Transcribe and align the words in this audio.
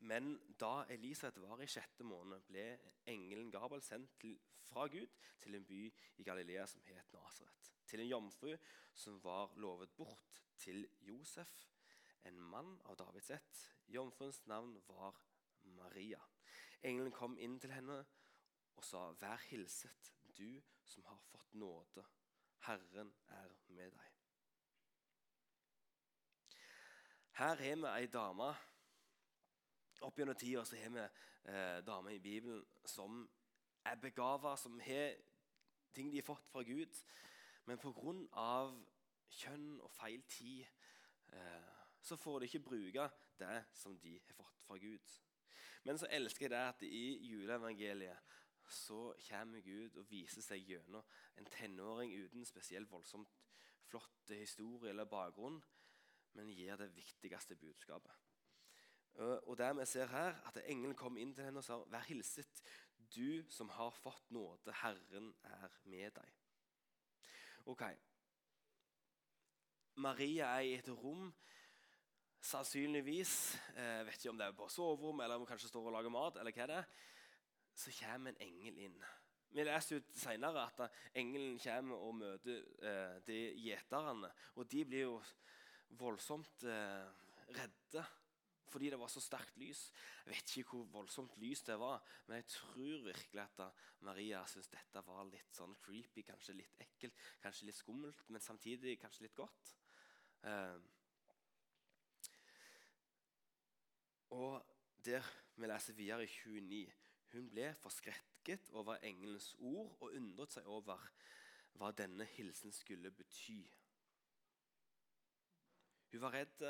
Men 0.00 0.38
da 0.60 0.84
Elisabeth 0.88 1.40
var 1.42 1.60
i 1.60 1.68
sjette 1.68 2.04
måned, 2.04 2.40
ble 2.48 2.64
engelen 3.10 3.50
Gabel 3.52 3.82
sendt 3.84 4.14
til, 4.20 4.38
fra 4.64 4.86
Gud 4.88 5.08
til 5.42 5.56
en 5.58 5.66
by 5.66 5.80
i 6.22 6.24
Galilea 6.24 6.66
som 6.66 6.82
het 6.86 7.12
Nasaret. 7.12 7.72
Til 7.86 8.00
en 8.00 8.08
jomfru 8.08 8.54
som 8.94 9.18
var 9.24 9.52
lovet 9.60 9.92
bort 9.96 10.40
til 10.58 10.86
Josef, 11.04 11.50
en 12.24 12.40
mann 12.40 12.78
av 12.84 12.96
Davids 13.00 13.30
ett. 13.30 13.60
Jomfruens 13.88 14.46
navn 14.46 14.76
var 14.88 15.16
Maria. 15.76 16.20
Engelen 16.82 17.12
kom 17.12 17.36
inn 17.38 17.58
til 17.60 17.72
henne 17.72 18.04
og 18.76 18.84
sa, 18.84 19.12
'Vær 19.12 19.42
hilset, 19.50 20.14
du 20.38 20.62
som 20.84 21.04
har 21.04 21.18
fått 21.18 21.54
nåde. 21.54 22.04
Herren 22.58 23.12
er 23.28 23.52
med 23.68 23.90
deg.' 23.90 24.16
Her 27.32 27.56
har 27.56 27.76
vi 27.76 27.86
ei 28.00 28.06
dame 28.06 28.54
Opp 30.00 30.16
gjennom 30.16 30.36
tida 30.38 30.62
har 30.64 30.92
vi 30.94 31.02
eh, 31.52 31.80
damer 31.84 32.14
i 32.14 32.22
Bibelen 32.24 32.62
som 32.88 33.26
er 33.84 33.98
begava, 34.00 34.54
som 34.56 34.78
har 34.80 35.16
ting 35.92 36.10
de 36.12 36.20
har 36.20 36.24
fått 36.24 36.46
fra 36.48 36.62
Gud. 36.64 37.02
Men 37.66 37.78
pga. 37.78 38.54
kjønn 39.30 39.80
og 39.84 39.90
feil 39.94 40.22
tid 40.26 40.64
eh, 41.36 41.82
så 42.00 42.16
får 42.16 42.40
de 42.40 42.48
ikke 42.48 42.64
bruke 42.70 43.10
det 43.38 43.58
som 43.76 43.98
de 43.98 44.14
har 44.16 44.34
fått 44.38 44.64
fra 44.66 44.78
Gud. 44.80 45.12
Men 45.84 45.98
så 45.98 46.08
elsker 46.10 46.46
jeg 46.46 46.54
det 46.54 46.62
at 46.64 46.82
i 46.88 47.04
juleevangeliet 47.28 48.38
så 48.70 49.12
kommer 49.28 49.60
Gud 49.60 49.96
og 50.00 50.08
viser 50.10 50.42
seg 50.44 50.64
gjennom 50.64 51.04
en 51.36 51.52
tenåring 51.52 52.12
uten 52.24 52.44
spesielt 52.46 52.90
voldsomt 52.90 53.36
flott 53.90 54.32
historie 54.32 54.92
eller 54.92 55.08
bakgrunn, 55.10 55.60
men 56.38 56.52
gir 56.54 56.76
det 56.78 56.92
viktigste 56.94 57.56
budskapet. 57.58 58.29
Og 59.20 59.58
der 59.58 59.72
vi 59.76 59.84
ser 59.86 60.06
her, 60.06 60.36
at 60.48 60.62
Engelen 60.64 60.96
kom 60.96 61.18
inn 61.20 61.34
til 61.34 61.44
henne 61.44 61.60
og 61.60 61.64
sa, 61.64 61.76
'Vær 61.84 62.06
hilset, 62.08 62.62
du 63.14 63.44
som 63.50 63.68
har 63.68 63.90
fått 63.90 64.30
nåde. 64.30 64.72
Herren 64.72 65.34
er 65.44 65.68
med 65.84 66.10
deg.' 66.10 66.36
Ok. 67.66 67.82
Maria 69.94 70.44
er 70.44 70.60
i 70.60 70.74
et 70.74 70.88
rom, 70.88 71.34
sannsynligvis. 72.40 73.58
Jeg 73.76 74.06
vet 74.06 74.14
ikke 74.14 74.30
om 74.30 74.38
det 74.38 74.46
er 74.46 74.52
på 74.56 74.68
soverom 74.68 75.20
eller 75.20 75.34
om 75.34 75.40
hun 75.40 75.46
kanskje 75.46 75.68
står 75.68 75.86
og 75.86 75.92
lager 75.92 76.10
mat. 76.10 76.36
eller 76.36 76.52
hva 76.52 76.66
det 76.66 76.76
er. 76.76 76.84
Så 77.74 77.92
kommer 78.00 78.30
en 78.30 78.40
engel 78.40 78.78
inn. 78.78 79.04
Vi 79.50 79.64
leser 79.64 79.96
ut 79.96 80.16
senere 80.16 80.64
at 80.66 80.92
engelen 81.14 81.58
kommer 81.58 81.96
og 81.96 82.14
møter 82.14 82.62
eh, 82.82 83.20
de 83.26 83.38
gjeterne. 83.56 84.30
Og 84.54 84.72
de 84.72 84.84
blir 84.84 85.00
jo 85.00 85.22
voldsomt 85.90 86.64
eh, 86.64 87.06
redde 87.58 88.04
fordi 88.70 88.90
det 88.92 88.98
var 89.00 89.10
så 89.10 89.22
sterkt 89.22 89.58
lys. 89.60 89.82
Jeg 90.24 90.34
vet 90.34 90.54
ikke 90.60 90.78
hvor 90.78 90.86
voldsomt 90.94 91.36
lys 91.42 91.62
det 91.66 91.76
var, 91.80 92.02
men 92.26 92.40
jeg 92.40 92.48
tror 92.54 93.04
virkelig 93.08 93.42
at 93.42 93.62
Maria 94.06 94.44
syntes 94.46 94.70
dette 94.72 95.02
var 95.06 95.26
litt 95.28 95.56
sånn 95.56 95.74
creepy, 95.82 96.24
kanskje 96.26 96.56
litt 96.60 96.80
ekkelt, 96.86 97.18
kanskje 97.42 97.68
litt 97.68 97.78
skummelt, 97.78 98.24
men 98.30 98.44
samtidig 98.44 98.98
kanskje 99.02 99.26
litt 99.26 99.36
godt. 99.38 99.74
Eh, 100.46 100.78
og 104.30 104.62
der 105.04 105.26
vi 105.56 105.66
leser 105.68 105.96
videre 105.98 106.24
i 106.24 106.30
29 106.32 106.86
Hun 107.30 107.50
ble 107.50 107.66
forskrekket 107.78 108.70
over 108.74 109.02
engelens 109.06 109.52
ord 109.58 109.92
og 110.00 110.16
undret 110.16 110.54
seg 110.54 110.66
over 110.66 111.02
hva 111.78 111.92
denne 111.94 112.26
hilsen 112.34 112.72
skulle 112.74 113.12
bety. 113.14 113.60
Hun 116.10 116.24
var 116.24 116.34
redd. 116.34 116.64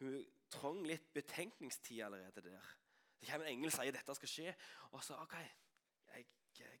Hun 0.00 0.20
trang 0.50 0.84
litt 0.86 1.12
betenkningstid 1.14 2.02
allerede 2.02 2.42
der. 2.42 2.76
Det 3.20 3.28
kommer 3.28 3.46
en 3.46 3.52
engel 3.52 3.68
og 3.68 3.76
sier 3.76 3.92
dette 3.92 4.14
skal 4.16 4.32
skje. 4.32 4.54
Og 4.96 5.02
så 5.04 5.18
OK, 5.20 5.36
jeg, 6.14 6.26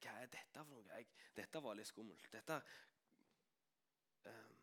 hva 0.00 0.14
er 0.22 0.30
dette 0.32 0.64
for 0.64 0.72
noe? 0.72 0.86
Jeg, 0.94 1.08
dette 1.36 1.62
var 1.62 1.76
litt 1.76 1.88
skummelt. 1.90 2.30
Dette 2.32 2.56
um, 4.24 4.56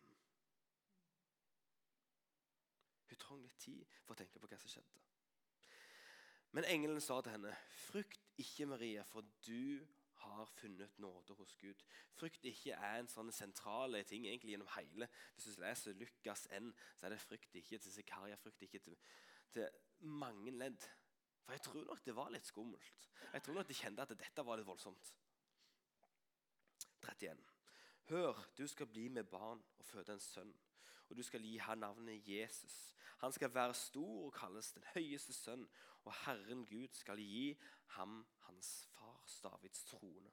Hun 3.07 3.21
trang 3.21 3.43
litt 3.45 3.61
tid 3.61 3.99
for 4.03 4.15
å 4.15 4.19
tenke 4.19 4.41
på 4.41 4.49
hva 4.49 4.59
som 4.61 4.73
skjedde. 4.73 5.05
Men 6.57 6.65
engelen 6.65 7.01
sa 7.03 7.19
til 7.21 7.35
henne, 7.35 7.53
'Frykt 7.69 8.19
ikke, 8.41 8.65
Maria, 8.65 9.03
for 9.03 9.25
du 9.45 9.85
har 10.27 10.45
funnet 10.45 10.99
nåde 10.99 11.33
hos 11.39 11.55
Gud. 11.61 11.83
Frykt 12.17 12.45
ikke 12.49 12.75
er 12.75 12.99
en 12.99 13.09
sånn 13.11 13.31
sentrale 13.35 14.03
ting 14.07 14.27
egentlig 14.27 14.53
gjennom 14.53 14.71
hele. 14.75 15.09
Hvis 15.35 15.49
du 15.49 15.61
leser 15.63 15.97
Lukas 15.97 16.47
N, 16.57 16.71
så 16.99 17.07
er 17.07 17.15
det 17.15 17.21
frykt 17.23 17.55
ikke 17.55 17.79
til 17.81 17.93
Zikaria, 17.93 18.37
frykt 18.41 18.67
ikke 18.67 18.81
til, 18.85 18.97
til, 19.53 19.67
mange 19.99 20.53
ledd. 20.53 20.87
For 21.45 21.55
jeg 21.55 21.63
tror 21.65 21.85
nok 21.87 22.03
det 22.05 22.15
var 22.15 22.31
litt 22.33 22.47
skummelt. 22.47 23.09
Jeg 23.33 23.43
tror 23.43 23.57
nok 23.57 23.69
de 23.69 23.77
kjente 23.77 24.03
at 24.03 24.17
dette 24.19 24.45
var 24.45 24.59
litt 24.59 24.67
voldsomt. 24.67 25.13
31. 27.07 27.43
Hør, 28.09 28.39
du 28.57 28.67
skal 28.67 28.87
bli 28.87 29.07
med 29.07 29.23
barn 29.23 29.63
og 29.79 29.85
føde 29.85 30.13
en 30.13 30.23
sønn, 30.23 30.53
og 31.09 31.17
du 31.17 31.23
skal 31.23 31.43
gi 31.43 31.57
ham 31.63 31.79
navnet 31.79 32.27
Jesus. 32.27 32.93
Han 33.23 33.33
skal 33.33 33.53
være 33.53 33.73
stor 33.73 34.25
og 34.27 34.33
kalles 34.33 34.71
den 34.75 34.83
høyeste 34.93 35.33
sønn, 35.33 35.65
og 36.03 36.13
Herren 36.25 36.65
Gud 36.65 36.93
skal 36.95 37.19
gi 37.19 37.57
ham 37.97 38.21
hans 38.47 38.89
fars 39.27 39.41
Davids 39.41 39.83
trone. 39.83 40.31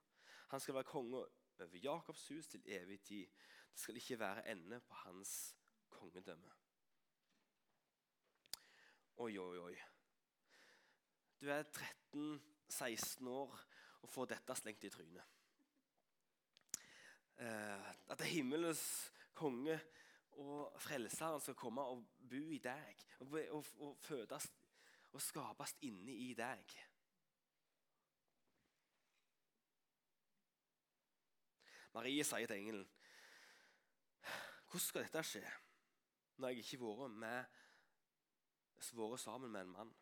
Han 0.49 0.60
skal 0.60 0.75
være 0.75 0.84
konge 0.84 1.16
over 1.16 1.77
Jakobs 1.82 2.28
hus 2.28 2.47
til 2.47 2.62
evig 2.66 3.00
tid. 3.00 3.27
Det 3.72 3.81
skal 3.81 3.97
ikke 3.97 4.19
være 4.19 4.50
ende 4.50 4.81
på 4.81 4.94
hans 4.94 5.56
kongedømme. 5.91 6.53
Oi, 9.16 9.38
oi, 9.38 9.59
oi. 9.59 9.75
Du 11.41 11.49
er 11.49 11.62
13-16 11.62 13.28
år 13.28 13.60
og 14.03 14.09
får 14.09 14.25
dette 14.25 14.55
slengt 14.56 14.84
i 14.84 14.91
trynet 14.91 15.22
eh, 17.38 17.91
at 18.11 18.19
det 18.19 18.26
er 18.26 18.37
himmelens 18.37 19.12
konge 19.34 19.78
og 20.31 20.81
frelseren 20.81 21.41
skal 21.41 21.55
komme 21.55 21.82
og 21.82 22.05
bo 22.31 22.43
i 22.50 22.59
deg 22.62 23.05
og, 23.21 23.38
og, 23.50 23.66
og 23.78 23.97
fødes 24.00 24.49
og 25.12 25.22
skapes 25.22 25.76
inni 25.87 26.16
i 26.31 26.34
deg. 26.34 26.75
Marie 31.94 32.25
sier 32.27 32.50
til 32.50 32.59
engelen 32.59 32.87
hvordan 34.75 34.82
skal 34.82 35.05
dette 35.05 35.22
skje 35.28 35.44
når 36.43 36.50
jeg 36.50 36.65
ikke 36.65 36.78
har 36.82 37.12
vært, 37.22 39.21
sammen 39.22 39.53
med 39.53 39.60
en 39.60 39.71
mann? 39.71 39.93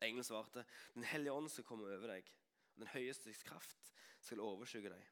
Engelen 0.00 0.24
svarte, 0.24 0.64
Den 0.94 1.04
hellige 1.04 1.32
ånd 1.32 1.50
skal 1.52 1.64
komme 1.64 1.84
over 1.84 2.08
deg, 2.08 2.32
og 2.74 2.80
den 2.80 2.92
høyestes 2.94 3.42
kraft 3.44 3.92
skal 4.20 4.40
overskygge 4.40 4.90
deg. 4.92 5.04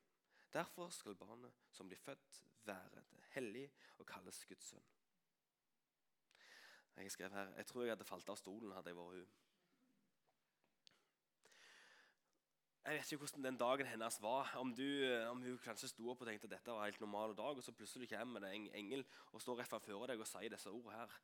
Derfor 0.52 0.88
skal 0.88 1.16
barnet 1.16 1.52
som 1.70 1.88
blir 1.88 2.00
født, 2.00 2.40
være 2.64 3.04
hellig 3.34 3.70
og 3.98 4.06
kalles 4.06 4.44
Guds 4.48 4.70
sønn. 4.72 4.88
Jeg 6.96 7.10
skrev 7.10 7.32
her, 7.32 7.52
jeg 7.56 7.66
tror 7.66 7.82
jeg 7.82 7.92
hadde 7.92 8.06
falt 8.06 8.28
av 8.30 8.38
stolen 8.38 8.72
hadde 8.72 8.92
jeg 8.92 8.96
vært 8.96 9.18
hun. 9.18 9.32
Jeg 12.84 12.94
vet 12.94 13.12
ikke 13.12 13.24
hvordan 13.24 13.44
den 13.44 13.56
dagen 13.56 13.86
hennes 13.86 14.22
var. 14.22 14.50
Om, 14.56 14.74
du, 14.76 15.14
om 15.30 15.42
hun 15.42 15.58
kanskje 15.58 15.88
sto 15.88 16.10
opp 16.10 16.20
og 16.20 16.28
tenkte 16.28 16.50
at 16.50 16.52
dette 16.58 16.72
var 16.72 16.82
en 16.82 16.90
helt 16.90 17.00
normal 17.00 17.32
dag, 17.36 17.56
og 17.56 17.64
så 17.64 17.72
plutselig 17.72 18.10
kommer 18.10 18.44
det 18.44 18.50
en 18.52 18.66
engel 18.76 19.06
og 19.32 19.40
står 19.40 19.62
rett 19.62 19.72
framfor 19.72 20.04
deg 20.10 20.20
og 20.20 20.28
sier 20.28 20.52
disse 20.52 20.68
ordene 20.68 20.98
her. 20.98 21.14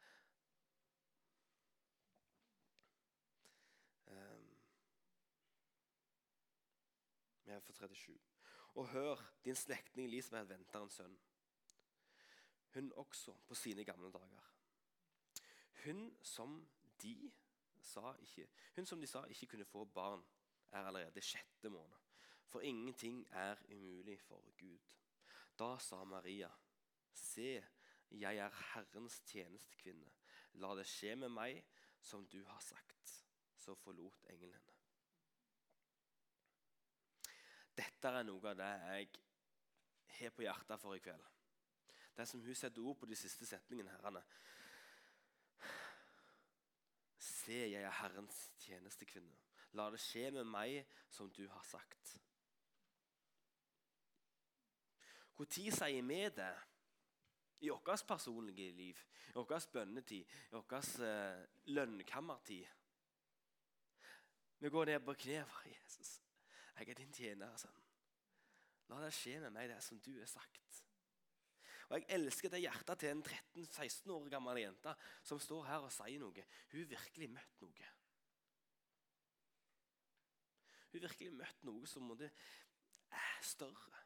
Um, 4.07 4.49
vi 7.45 7.53
er 7.59 7.61
for 7.69 7.77
37. 7.83 8.17
Og 8.81 8.89
hør, 8.95 9.21
din 9.45 9.55
slektning 9.55 10.09
Elisabeth 10.09 10.49
venter 10.49 10.81
en 10.81 10.97
sønn. 10.97 11.21
Hun 12.75 12.93
også 12.97 13.37
på 13.47 13.55
sine 13.55 13.85
gamle 13.85 14.09
dager. 14.17 14.51
Hun 15.85 16.07
som 16.23 16.63
de 17.03 17.33
sa 17.81 18.17
ikke, 18.17 18.49
hun 18.77 18.87
som 18.87 19.01
de 19.01 19.07
sa 19.07 19.27
ikke 19.29 19.47
kunne 19.47 19.69
få 19.69 19.85
barn, 19.85 20.25
er 20.73 20.87
allerede 20.87 21.23
sjette 21.25 21.71
måned. 21.71 21.99
For 22.51 22.61
ingenting 22.61 23.27
er 23.31 23.57
umulig 23.71 24.21
for 24.21 24.43
Gud. 24.59 24.97
Da 25.59 25.79
sa 25.79 26.05
Maria, 26.05 26.51
se, 27.15 27.65
jeg 28.11 28.37
er 28.37 28.51
Herrens 28.75 29.21
tjenestekvinne. 29.27 30.11
La 30.63 30.75
det 30.75 30.87
skje 30.89 31.15
med 31.17 31.31
meg 31.31 31.61
som 32.03 32.27
du 32.27 32.41
har 32.45 32.61
sagt. 32.65 33.17
Så 33.55 33.75
forlot 33.77 34.25
engelen 34.33 34.55
henne. 34.57 34.77
Dette 37.77 38.09
er 38.09 38.25
noe 38.27 38.51
av 38.51 38.57
det 38.59 38.71
jeg 38.71 39.11
har 40.17 40.33
på 40.37 40.45
hjertet 40.45 40.81
for 40.81 40.97
i 40.97 41.03
kveld. 41.05 41.27
Det 42.17 42.27
som 42.29 42.43
hun 42.45 42.57
setter 42.57 42.83
ord 42.83 42.99
på 42.99 43.09
de 43.09 43.17
siste 43.17 43.47
setningene. 43.47 43.93
herrene. 43.95 44.25
Se, 47.21 47.55
jeg 47.71 47.83
er 47.83 47.97
Herrens 48.01 48.51
tjenestekvinne. 48.59 49.37
La 49.79 49.87
det 49.93 50.01
skje 50.03 50.31
med 50.35 50.49
meg 50.51 50.81
som 51.13 51.31
du 51.31 51.45
har 51.49 51.63
sagt. 51.67 52.17
Når 55.41 55.49
sier 55.55 56.03
vi 56.05 56.21
det? 56.37 56.57
I 57.61 57.69
vårt 57.69 58.07
personlige 58.09 58.73
liv, 58.73 58.99
i 59.29 59.33
vår 59.35 59.67
bønnetid, 59.73 60.25
i 60.25 60.55
vår 60.55 60.87
uh, 61.05 61.45
lønnkammertid. 61.69 62.67
Vi 64.61 64.69
går 64.69 64.85
ned 64.85 65.05
på 65.05 65.15
kne 65.15 65.45
for 65.45 65.69
Jesus. 65.69 66.21
Jeg 66.79 66.89
er 66.89 66.95
din 66.95 67.13
tjener, 67.13 67.57
sønn. 67.57 67.85
La 68.89 68.99
det 69.05 69.13
skje 69.15 69.39
med 69.41 69.53
meg 69.55 69.69
det 69.71 69.79
som 69.85 70.01
du 70.01 70.13
har 70.19 70.29
sagt. 70.29 70.83
Og 71.91 71.99
Jeg 71.99 72.07
elsker 72.17 72.53
det 72.53 72.63
hjertet 72.63 73.01
til 73.03 73.11
en 73.11 73.23
13-16 73.23 74.13
år 74.15 74.29
gammel 74.31 74.61
jente 74.63 74.93
som 75.27 75.41
står 75.43 75.65
her 75.67 75.87
og 75.87 75.93
sier 75.93 76.21
noe. 76.23 76.45
Hun 76.71 76.85
har 76.85 76.93
virkelig 76.93 77.31
møtt 77.33 77.65
noe. 77.65 77.89
Hun 80.93 81.03
virkelig 81.03 81.33
møtt 81.33 81.67
noe 81.67 81.87
som 81.87 82.07
måtte 82.09 82.31
er 83.11 83.43
større. 83.47 84.03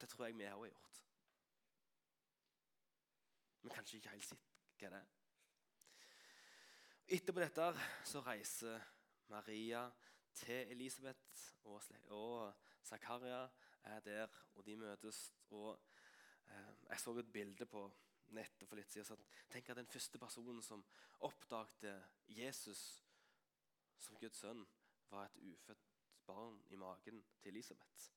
Det 0.00 0.08
tror 0.08 0.26
jeg 0.26 0.38
vi 0.38 0.46
òg 0.46 0.64
har 0.64 0.72
gjort. 0.72 0.98
Men 3.62 3.74
kanskje 3.74 3.98
ikke 3.98 4.14
helt 4.14 4.26
sett 4.26 4.50
hva 4.78 4.90
det 4.92 4.98
er. 4.98 5.14
Etterpå 7.16 7.42
dette 7.42 7.66
så 8.06 8.20
reiser 8.26 8.82
Maria 9.30 9.86
til 10.34 10.72
Elisabeth, 10.74 11.54
og 11.64 12.52
Zakaria 12.84 13.48
er 13.82 14.00
der, 14.00 14.26
og 14.54 14.66
de 14.66 14.76
møtes. 14.76 15.32
og 15.50 15.80
eh, 16.48 16.74
Jeg 16.88 17.00
så 17.00 17.18
et 17.18 17.32
bilde 17.32 17.66
på 17.66 17.86
nettet 18.34 18.68
for 18.68 18.78
litt 18.78 18.90
siden. 18.92 19.22
Tenk 19.52 19.70
at 19.70 19.78
den 19.80 19.90
første 19.90 20.18
personen 20.18 20.62
som 20.64 20.84
oppdagte 21.26 21.92
Jesus 22.26 22.82
som 24.02 24.18
Guds 24.20 24.42
sønn, 24.42 24.64
var 25.10 25.28
et 25.28 25.38
ufødt 25.38 25.84
barn 26.26 26.58
i 26.74 26.76
magen 26.76 27.22
til 27.40 27.54
Elisabeth. 27.54 28.08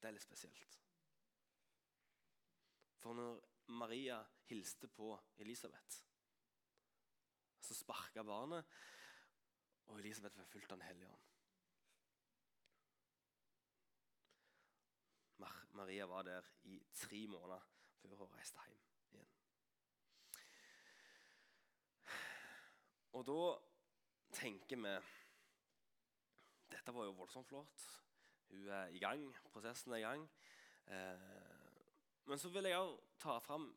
Det 0.00 0.08
er 0.08 0.16
litt 0.16 0.26
spesielt. 0.26 0.78
For 3.02 3.14
når 3.14 3.38
Maria 3.78 4.18
hilste 4.50 4.90
på 4.90 5.14
Elisabeth, 5.42 6.02
så 7.62 7.74
sparka 7.78 8.24
barnet, 8.26 8.66
og 9.86 10.00
Elisabeth 10.00 10.38
var 10.38 10.50
fulgt 10.50 10.72
av 10.72 10.78
Den 10.78 10.88
hellige 10.88 11.10
ånd. 11.10 11.28
Maria 15.72 16.06
var 16.06 16.22
der 16.22 16.46
i 16.68 16.82
tre 16.94 17.26
måneder 17.26 17.71
før 18.08 18.16
hun 18.16 18.34
reiste 18.36 18.58
hjem 18.66 18.78
igjen. 19.14 19.28
Og 23.12 23.26
da 23.28 23.40
tenker 24.32 24.76
vi 24.76 24.94
Dette 26.72 26.94
var 26.94 27.04
jo 27.04 27.12
voldsomt 27.18 27.48
flott. 27.48 27.82
Hun 28.48 28.68
er 28.68 28.86
i 28.96 28.98
gang. 28.98 29.26
Prosessen 29.52 29.92
er 29.92 29.96
i 30.00 30.06
gang. 30.06 30.24
Eh, 30.86 31.28
men 32.24 32.38
så 32.38 32.48
vil 32.48 32.64
jeg 32.64 32.78
òg 32.80 32.96
ta 33.20 33.36
fram 33.38 33.68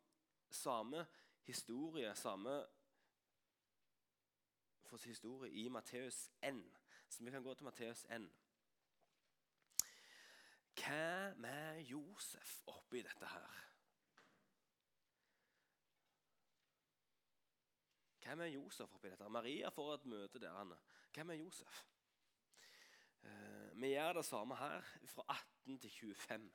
samme 0.50 1.06
historie, 1.44 2.16
samme 2.16 2.56
historie 5.04 5.52
i 5.52 5.68
Matteus 5.70 6.30
N. 6.44 6.64
Så 7.10 7.24
vi 7.24 7.32
kan 7.32 7.44
gå 7.44 7.54
til 7.54 7.66
Matteus 7.66 8.06
N. 8.10 8.30
Hva 10.76 11.34
med 11.36 11.82
Josef 11.88 12.62
oppi 12.68 13.02
dette 13.04 13.28
her? 13.28 13.75
Hva 18.26 18.34
er 18.42 18.56
Josef 18.56 18.94
oppi 18.98 19.12
dette? 19.12 19.28
Maria 19.30 19.70
får 19.70 19.92
et 20.00 20.06
møte 20.10 20.40
der. 20.42 20.56
Anne. 20.58 20.78
Hvem 21.14 21.30
er 21.30 21.38
Josef? 21.44 21.84
Eh, 23.22 23.68
vi 23.78 23.92
gjør 23.92 24.18
det 24.18 24.24
samme 24.26 24.58
her, 24.58 24.82
fra 25.14 25.26
18 25.30 25.78
til 25.84 25.92
25. 25.92 26.48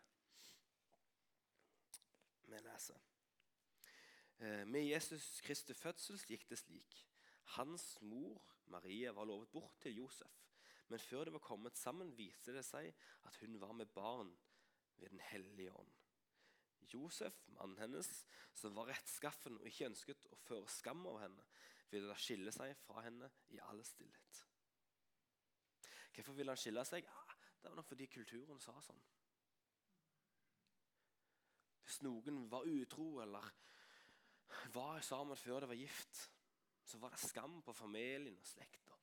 Vi 2.50 2.58
leser. 2.64 2.98
Eh, 4.40 4.66
med 4.66 4.82
Jesus 4.88 5.40
Kristi 5.46 5.74
fødsel 5.78 6.18
gikk 6.26 6.48
det 6.50 6.58
slik. 6.58 6.98
Hans 7.54 7.86
mor 8.02 8.42
Maria 8.66 9.14
var 9.14 9.30
lovet 9.30 9.50
bort 9.54 9.78
til 9.80 9.94
Josef. 10.02 10.42
Men 10.88 10.98
før 10.98 11.24
de 11.24 11.32
var 11.32 11.46
kommet 11.46 11.78
sammen, 11.78 12.16
viste 12.18 12.54
det 12.54 12.64
seg 12.66 12.90
at 13.30 13.36
hun 13.44 13.60
var 13.62 13.72
med 13.78 13.86
barn 13.94 14.34
ved 14.96 15.08
Den 15.14 15.20
hellige 15.20 15.72
ånd. 15.72 15.99
Josef, 16.94 17.36
mannen 17.56 17.78
hennes, 17.80 18.08
som 18.54 18.74
var 18.76 18.90
rettskaffen 18.90 19.58
og 19.58 19.66
ikke 19.68 19.88
ønsket 19.90 20.26
å 20.30 20.38
føre 20.44 20.70
skam 20.70 21.04
over 21.06 21.24
henne, 21.24 21.46
ville 21.90 22.10
da 22.10 22.16
skille 22.18 22.52
seg 22.54 22.76
fra 22.84 23.04
henne 23.06 23.30
i 23.54 23.60
all 23.70 23.82
stillhet. 23.86 24.42
Hvorfor 26.14 26.36
ville 26.36 26.52
han 26.52 26.60
skille 26.60 26.84
seg? 26.84 27.06
Det 27.60 27.68
var 27.68 27.78
nok 27.78 27.88
fordi 27.88 28.06
kulturen 28.12 28.60
sa 28.62 28.74
sånn. 28.84 29.00
Hvis 31.84 32.02
noen 32.06 32.44
var 32.50 32.68
utro 32.68 33.06
eller 33.24 33.46
var 34.74 35.00
sammen 35.06 35.38
før 35.38 35.64
de 35.64 35.70
var 35.72 35.80
gift, 35.80 36.20
så 36.84 36.98
var 36.98 37.14
det 37.14 37.22
skam 37.22 37.60
på 37.62 37.74
familien 37.74 38.38
og 38.38 38.46
slekta. 38.46 38.96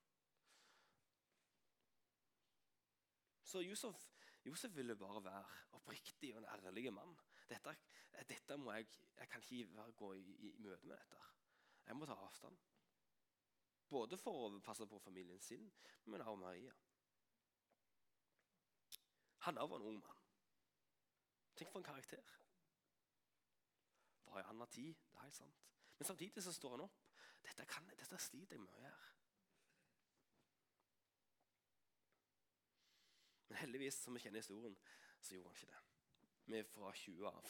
Så 3.48 3.62
Josef, 3.64 4.10
Josef, 4.44 4.76
ville 4.76 4.96
bare 4.96 5.24
være 5.24 5.44
oppriktig 5.80 6.34
og 6.36 6.42
en 6.42 6.50
ærlig 6.68 6.92
mann. 6.94 7.14
Dette, 7.48 7.76
dette 8.30 8.58
må 8.60 8.74
jeg, 8.76 8.88
jeg 9.18 9.30
kan 9.32 9.44
ikke 9.44 9.92
gå 9.96 10.14
i, 10.20 10.26
i, 10.48 10.52
møte 10.60 10.88
med 10.88 10.98
dette. 10.98 11.22
Jeg 11.88 11.96
må 11.96 12.06
ta 12.06 12.18
avstand. 12.26 12.58
Både 13.88 14.18
for 14.20 14.48
å 14.48 14.60
passe 14.60 14.86
på 14.88 15.00
familien 15.00 15.40
sin, 15.40 15.70
men 16.06 16.22
også 16.22 16.42
Maria. 16.42 16.74
Han 19.48 19.56
var 19.56 19.78
en 19.78 19.88
ung 19.94 20.02
mann. 20.04 20.24
Tenk 21.56 21.72
for 21.72 21.80
en 21.80 21.88
karakter. 21.88 22.34
Var 24.28 24.42
i 24.42 24.50
annen 24.52 24.68
tid, 24.68 24.92
det 24.92 25.18
er 25.22 25.24
helt 25.24 25.40
sant. 25.40 25.64
Men 25.98 26.10
samtidig 26.12 26.44
så 26.44 26.54
står 26.54 26.76
han 26.76 26.84
opp. 26.84 27.00
Dette, 27.48 27.66
kan, 27.66 27.88
dette 27.96 28.20
sliter 28.20 28.58
jeg 28.58 28.66
med 28.66 28.76
å 28.76 28.84
gjøre. 28.84 29.14
Men 33.48 33.62
heldigvis, 33.64 34.02
som 34.04 34.18
vi 34.18 34.22
kjenner 34.26 34.44
historien, 34.44 34.76
så 35.22 35.38
gjorde 35.38 35.54
han 35.54 35.62
ikke 35.62 35.72
det. 35.72 35.87
Vi 36.48 36.64
fra 36.64 36.92
20 36.96 37.28
av. 37.28 37.50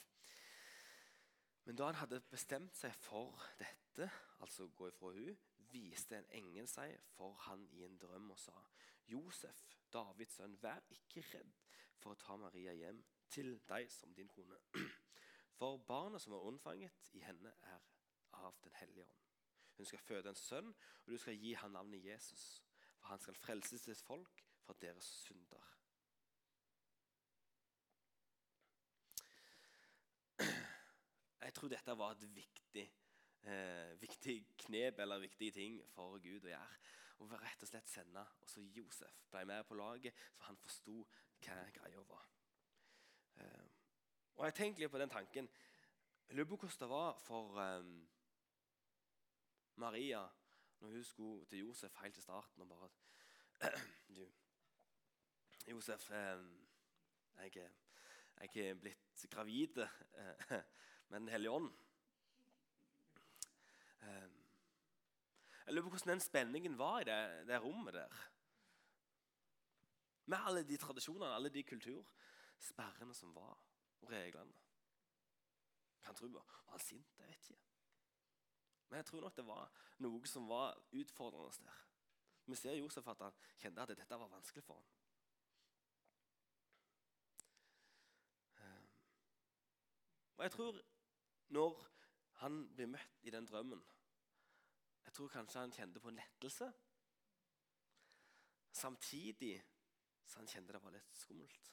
Men 1.68 1.76
da 1.76 1.90
han 1.90 2.00
hadde 2.00 2.22
bestemt 2.32 2.78
seg 2.80 2.96
for 2.96 3.44
dette, 3.60 4.10
altså 4.42 4.70
gå 4.74 4.88
ifra 4.90 5.12
hun, 5.14 5.38
viste 5.72 6.18
en 6.18 6.30
engel 6.40 6.68
seg 6.72 6.96
for 7.14 7.36
han 7.46 7.66
i 7.76 7.84
en 7.86 7.98
drøm 8.02 8.32
og 8.32 8.40
sa, 8.40 8.56
Josef, 9.08 9.60
Davids 9.94 10.40
sønn, 10.40 10.58
vær 10.64 10.82
ikke 10.96 11.24
redd 11.34 11.54
for 12.00 12.14
å 12.14 12.20
ta 12.22 12.38
Maria 12.40 12.74
hjem 12.74 13.04
til 13.30 13.54
deg 13.70 13.92
som 13.92 14.16
din 14.16 14.32
kone. 14.32 14.58
For 15.58 15.80
barnet 15.90 16.22
som 16.22 16.36
er 16.38 16.44
unnfanget 16.46 17.08
i 17.18 17.24
henne, 17.26 17.54
er 17.66 17.86
av 18.38 18.60
Den 18.64 18.76
hellige 18.78 19.06
ånd. 19.06 19.24
Hun 19.78 19.86
skal 19.86 20.00
føde 20.00 20.30
en 20.30 20.38
sønn, 20.38 20.70
og 21.06 21.12
du 21.12 21.18
skal 21.18 21.38
gi 21.38 21.54
ham 21.58 21.74
navnet 21.74 22.06
Jesus. 22.06 22.46
For 23.00 23.14
han 23.14 23.22
skal 23.22 23.38
frelse 23.38 23.78
sitt 23.82 24.02
folk 24.06 24.44
fra 24.66 24.76
deres 24.82 25.10
synder. 25.26 25.77
Jeg 31.48 31.54
tror 31.54 31.70
dette 31.72 31.94
var 31.98 32.12
et 32.12 32.24
viktig, 32.36 32.84
eh, 33.44 34.02
viktig 34.02 34.34
knep 34.58 35.00
eller 35.00 35.20
viktig 35.20 35.54
ting 35.54 35.78
for 35.94 36.20
Gud 36.20 36.44
å 36.44 36.50
gjøre. 36.50 36.80
Å 37.24 37.28
rett 37.40 37.62
og 37.64 37.70
slett 37.70 37.88
sende. 37.88 38.24
Og 38.42 38.50
så 38.52 38.64
Josef 38.76 39.22
ble 39.32 39.46
med 39.48 39.64
på 39.64 39.78
laget, 39.80 40.18
så 40.36 40.44
han 40.50 40.58
forsto 40.60 40.98
hva 41.46 41.56
greia 41.78 42.04
var. 42.10 42.26
Eh, 43.38 43.70
og 44.36 44.46
Jeg 44.46 44.54
tenker 44.54 44.84
litt 44.84 44.92
på 44.92 45.00
den 45.00 45.10
tanken. 45.10 45.48
Jeg 46.28 46.36
lurer 46.36 46.50
på 46.50 46.58
hvordan 46.58 46.80
det 46.80 46.90
var 46.90 47.16
for 47.24 47.62
eh, 47.64 47.88
Maria 49.76 50.26
når 50.82 50.90
hun 50.98 51.04
skulle 51.04 51.46
til 51.46 51.60
Josef 51.60 51.96
helt 52.02 52.14
til 52.14 52.24
starten 52.24 52.62
og 52.62 52.68
bare 52.68 52.90
Du, 54.18 54.28
Josef, 55.68 56.12
um, 56.12 56.68
jeg, 57.38 57.70
jeg 58.42 58.70
er 58.70 58.74
blitt 58.74 59.26
gravid. 59.32 59.80
med 61.10 61.20
Den 61.20 61.30
hellige 61.30 61.52
ånd. 61.52 61.72
Ehm, 64.02 64.44
jeg 65.66 65.74
lurer 65.74 65.84
på 65.84 65.90
hvordan 65.90 66.14
den 66.14 66.20
spenningen 66.20 66.78
var 66.78 67.00
i 67.00 67.04
det, 67.04 67.48
det 67.48 67.62
rommet 67.64 67.94
der. 67.94 68.30
Med 70.26 70.38
alle 70.38 70.68
de 70.68 70.78
tradisjonene, 70.78 71.34
alle 71.36 71.50
de 71.50 71.64
kultursperrene 71.64 73.14
som 73.14 73.36
var, 73.36 73.60
og 74.02 74.10
reglene. 74.12 74.54
Kan 76.04 76.16
tro 76.16 76.28
Var 76.28 76.72
han 76.72 76.80
sint? 76.80 77.20
Jeg 77.20 77.28
vet 77.28 77.50
ikke. 77.50 77.62
Men 78.90 78.98
jeg 78.98 79.06
tror 79.06 79.22
nok 79.22 79.36
det 79.36 79.48
var 79.48 79.72
noe 79.98 80.28
som 80.28 80.48
var 80.50 80.78
utfordrende 80.92 81.66
der. 81.66 81.84
Vi 82.46 82.56
ser 82.56 82.74
Josef 82.80 83.08
at 83.08 83.22
han 83.22 83.40
kjente 83.60 83.82
at 83.82 83.90
dette 83.98 84.20
var 84.20 84.28
vanskelig 84.28 84.64
for 84.64 84.74
ham. 84.74 84.86
Ehm, 88.58 88.88
og 90.38 90.44
jeg 90.44 90.52
tror 90.52 90.82
når 91.54 91.80
han 92.42 92.60
blir 92.76 92.90
møtt 92.92 93.24
i 93.24 93.34
den 93.34 93.48
drømmen. 93.50 93.82
Jeg 95.06 95.14
tror 95.14 95.32
kanskje 95.32 95.64
han 95.64 95.74
kjente 95.74 96.00
på 96.04 96.12
en 96.12 96.20
lettelse. 96.20 96.68
Samtidig 98.72 99.56
så 100.26 100.42
han 100.42 100.50
kjente 100.52 100.76
det 100.76 100.84
var 100.84 100.94
litt 100.94 101.16
skummelt. 101.18 101.72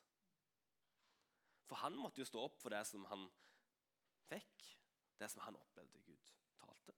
For 1.64 1.80
han 1.82 1.96
måtte 1.98 2.22
jo 2.22 2.28
stå 2.28 2.44
opp 2.46 2.60
for 2.62 2.74
det 2.74 2.84
som 2.88 3.04
han 3.10 3.26
fikk. 4.28 4.70
det 5.18 5.28
som 5.30 5.44
han 5.44 5.56
opplevde 5.56 6.00
Gud 6.02 6.30
talte. 6.58 6.92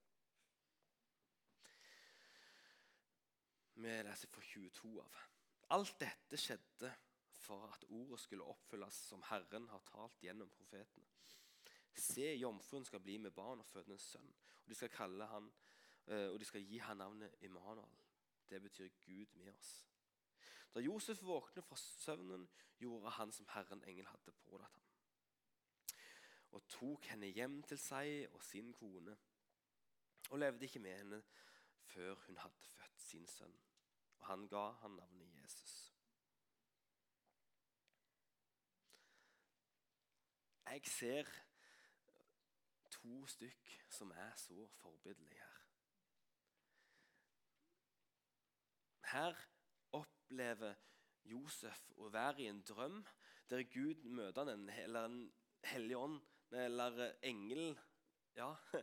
Vi 3.75 3.97
leser 4.07 4.31
fra 4.33 4.41
22 4.43 4.93
av. 5.03 5.19
Alt 5.77 5.99
dette 6.01 6.39
skjedde 6.41 6.93
for 7.37 7.67
at 7.69 7.85
ordet 7.89 8.21
skulle 8.23 8.47
oppfylles 8.49 9.03
som 9.11 9.23
Herren 9.29 9.69
har 9.69 9.85
talt 9.85 10.23
gjennom 10.25 10.49
profetene. 10.51 11.07
Se, 11.97 12.35
jomfruen 12.37 12.85
skal 12.85 13.01
bli 13.01 13.17
med 13.19 13.31
barn 13.31 13.61
og 13.61 13.67
føde 13.67 13.93
en 13.93 13.99
sønn, 13.99 14.35
og 14.63 14.69
de 14.69 14.75
skal, 14.75 14.91
kalle 14.93 15.27
han, 15.27 15.49
eh, 16.07 16.29
og 16.29 16.41
de 16.41 16.45
skal 16.45 16.65
gi 16.65 16.79
han 16.79 17.01
navnet 17.01 17.35
Immanuel. 17.41 17.97
Det 18.51 18.63
betyr 18.63 18.89
Gud 19.05 19.27
med 19.35 19.53
oss. 19.55 19.89
Da 20.75 20.81
Josef 20.81 21.23
våknet 21.23 21.65
fra 21.65 21.77
søvnen, 21.77 22.49
gjorde 22.79 23.11
han 23.11 23.33
som 23.33 23.49
Herren 23.49 23.85
engel 23.89 24.07
hadde 24.07 24.33
pålatt 24.33 24.73
ham. 24.73 24.83
Og 26.51 26.69
tok 26.69 27.05
henne 27.09 27.27
hjem 27.33 27.63
til 27.63 27.79
seg 27.81 28.29
og 28.35 28.45
sin 28.45 28.73
kone, 28.77 29.17
og 30.31 30.39
levde 30.39 30.69
ikke 30.69 30.83
med 30.85 30.99
henne 30.99 31.23
før 31.81 32.15
hun 32.27 32.37
hadde 32.37 32.61
født 32.61 33.01
sin 33.01 33.27
sønn. 33.27 33.57
Og 34.19 34.27
han 34.27 34.49
ga 34.49 34.71
han 34.83 34.91
navnet 34.91 35.33
Jesus. 35.43 35.97
Jeg 40.67 40.83
ser 40.85 41.46
to 43.07 43.27
stykk 43.31 43.69
som 43.93 44.11
er 44.11 44.33
så 44.39 44.67
forbilledlige 44.81 45.43
her. 45.43 45.63
Her 49.13 49.43
opplever 49.95 50.75
Josef 51.31 51.85
å 52.03 52.11
være 52.11 52.43
i 52.43 52.49
en 52.51 52.63
drøm 52.67 53.05
der 53.51 53.63
Gud 53.71 54.03
møter 54.11 54.51
han, 54.51 54.67
eller 54.83 55.07
en 55.07 55.21
hellig 55.71 55.99
ånd 55.99 56.19
eller 56.51 56.99
engel 57.27 57.77
ja, 58.39 58.51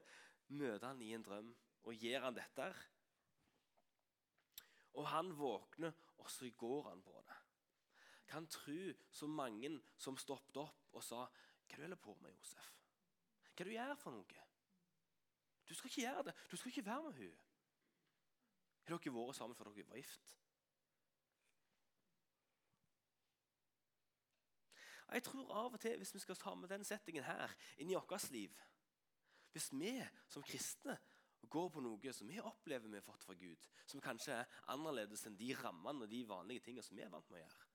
møter 0.62 0.88
han 0.88 1.04
i 1.04 1.12
en 1.18 1.26
drøm 1.26 1.52
og 1.84 2.00
gir 2.00 2.24
han 2.24 2.38
dette. 2.38 2.70
Og 4.94 5.10
han 5.10 5.34
våkner, 5.36 5.92
og 6.22 6.30
så 6.32 6.48
går 6.56 6.88
han 6.92 7.02
på 7.04 7.18
det. 7.28 7.40
Kan 8.30 8.48
tro 8.48 8.94
så 9.12 9.28
mange 9.28 9.74
som 10.00 10.16
stoppet 10.18 10.62
opp 10.64 10.96
og 10.96 11.04
sa 11.04 11.26
Hva 11.68 11.76
er 11.76 11.76
det 11.76 11.76
du 11.76 11.84
holder 11.84 12.02
på 12.06 12.16
med, 12.22 12.32
Josef? 12.38 12.72
Hva 13.54 13.66
du 13.66 13.74
gjør 13.74 13.96
for 14.02 14.16
noe? 14.16 14.46
Du 15.70 15.74
skal 15.78 15.90
ikke 15.90 16.02
gjøre 16.02 16.24
det. 16.30 16.34
Du 16.52 16.56
skal 16.58 16.72
ikke 16.72 16.86
være 16.86 17.04
med 17.04 17.20
henne. 17.20 17.50
Har 18.84 18.98
dere 19.00 19.14
vært 19.16 19.38
sammen 19.38 19.56
før 19.56 19.72
dere 19.72 19.88
var 19.88 20.02
gift? 20.02 20.34
Jeg 25.14 25.24
tror 25.24 25.52
av 25.54 25.76
og 25.76 25.80
til, 25.80 25.98
hvis 26.02 26.14
vi 26.16 26.20
skal 26.24 26.38
ta 26.42 26.56
med 26.58 26.72
den 26.72 26.84
settingen 26.88 27.26
her 27.28 27.52
inn 27.78 27.92
i 27.92 27.96
vårt 27.96 28.32
liv 28.34 28.54
Hvis 29.54 29.70
vi 29.78 29.92
som 30.28 30.44
kristne 30.44 30.98
går 31.50 31.70
på 31.70 31.84
noe 31.84 32.14
som 32.16 32.28
vi 32.28 32.40
opplever 32.42 32.90
vi 32.90 32.98
har 32.98 33.06
fått 33.06 33.26
fra 33.28 33.36
Gud, 33.38 33.68
som 33.86 34.02
kanskje 34.02 34.34
er 34.40 34.48
annerledes 34.74 35.26
enn 35.28 35.38
de 35.38 35.52
rammene 35.60 36.06
og 36.06 36.10
de 36.10 36.24
vanlige 36.26 36.66
tingene 36.66 36.86
som 36.86 36.98
vi 36.98 37.04
er 37.06 37.12
vant 37.14 37.30
med 37.30 37.38
å 37.38 37.44
gjøre 37.44 37.70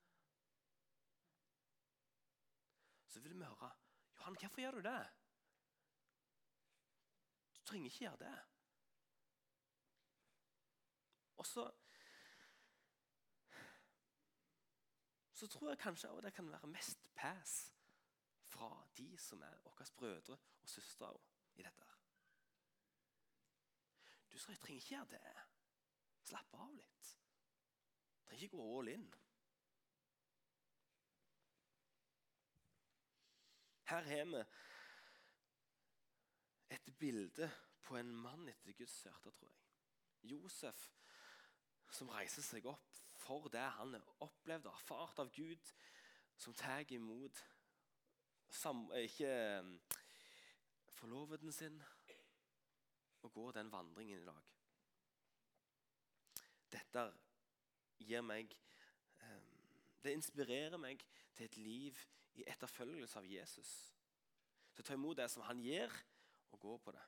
Så 3.08 3.22
vil 3.22 3.36
vi 3.38 3.44
høre 3.44 3.70
Johan, 4.18 4.36
hvorfor 4.40 4.60
gjør 4.64 4.80
du 4.80 4.88
det? 4.88 5.04
Du 7.68 7.70
trenger 7.70 7.86
ikke 7.86 7.98
gjøre 7.98 8.16
det. 8.16 8.36
Og 11.36 11.46
så 11.46 11.70
så 15.32 15.46
tror 15.46 15.68
jeg 15.68 15.78
kanskje 15.78 16.08
det 16.22 16.32
kan 16.32 16.48
være 16.52 16.66
mest 16.66 17.04
pass 17.14 17.74
fra 18.46 18.70
de 18.96 19.18
som 19.18 19.42
er 19.42 19.60
våre 19.66 19.84
brødre 19.96 20.38
og 20.62 20.68
søstre 20.68 21.10
i 21.54 21.62
dette. 21.62 21.88
Du 24.32 24.38
sa 24.38 24.52
jeg 24.52 24.60
trenger 24.64 24.80
ikke 24.80 24.94
gjøre 24.94 25.10
det. 25.10 25.44
Slapp 26.24 26.54
av 26.54 26.72
litt. 26.72 27.12
Jeg 28.14 28.24
trenger 28.30 28.44
ikke 28.48 28.56
gå 28.56 28.78
all 28.78 28.88
in. 28.94 29.06
Her 33.92 34.10
har 34.14 34.32
vi 34.32 34.42
et 36.88 36.96
bilde 36.98 37.50
på 37.84 37.96
en 37.96 38.10
mann 38.16 38.48
etter 38.48 38.72
Guds 38.72 38.94
hjerte, 39.04 39.30
tror 39.30 39.50
jeg. 39.52 40.32
Josef 40.32 40.88
som 41.94 42.10
reiser 42.12 42.44
seg 42.44 42.66
opp 42.68 42.96
for 43.18 43.48
det 43.52 43.64
han 43.76 43.94
har 43.96 44.24
opplevd 44.24 44.68
og 44.68 44.74
erfart 44.74 45.20
av 45.22 45.30
Gud, 45.34 45.72
som 46.38 46.54
tar 46.56 46.88
imot 46.94 47.40
ikke 49.02 49.32
forloveden 50.96 51.52
sin 51.52 51.76
og 53.26 53.32
går 53.34 53.58
den 53.58 53.72
vandringen 53.72 54.22
i 54.22 54.28
dag. 54.28 54.54
Dette 56.72 57.04
gir 57.98 58.24
meg 58.24 58.54
Det 59.98 60.12
inspirerer 60.14 60.78
meg 60.78 61.02
til 61.34 61.44
et 61.44 61.56
liv 61.58 61.96
i 62.38 62.44
etterfølgelse 62.46 63.18
av 63.18 63.26
Jesus. 63.26 63.70
Til 64.72 64.84
å 64.84 64.86
ta 64.86 64.94
imot 64.94 65.18
det 65.18 65.26
som 65.28 65.42
han 65.42 65.58
gir, 65.60 65.90
og 66.52 66.60
gå 66.60 66.76
på 66.84 66.92
det. 66.96 67.06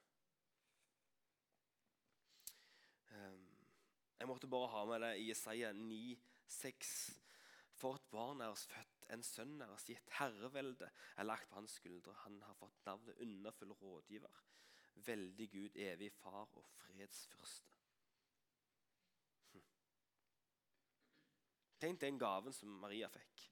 Jeg 4.20 4.28
måtte 4.28 4.48
bare 4.52 4.68
ha 4.68 4.84
med 4.84 5.00
det 5.00 5.14
i 5.16 5.28
Jesaja 5.30 5.72
9,6. 5.72 6.90
For 7.80 7.96
et 7.96 8.08
barn 8.12 8.42
er 8.44 8.52
oss 8.52 8.66
født, 8.68 9.06
en 9.14 9.22
sønn 9.24 9.54
er 9.64 9.72
oss 9.72 9.86
gitt. 9.88 10.10
Herrevelde 10.18 10.90
er 11.16 11.24
lagt 11.24 11.48
på 11.48 11.56
hans 11.56 11.78
skuldre. 11.80 12.12
Han 12.26 12.36
har 12.44 12.58
fått 12.58 12.84
navnet 12.84 13.22
underfull 13.24 13.72
rådgiver. 13.80 14.42
Veldig 15.06 15.46
Gud, 15.54 15.78
evig 15.80 16.10
far 16.12 16.52
og 16.60 16.66
fredsfyrste. 16.82 17.78
Hm. 19.54 19.64
Tenk 21.80 22.04
den 22.04 22.20
gaven 22.20 22.52
som 22.52 22.76
Maria 22.82 23.08
fikk. 23.08 23.46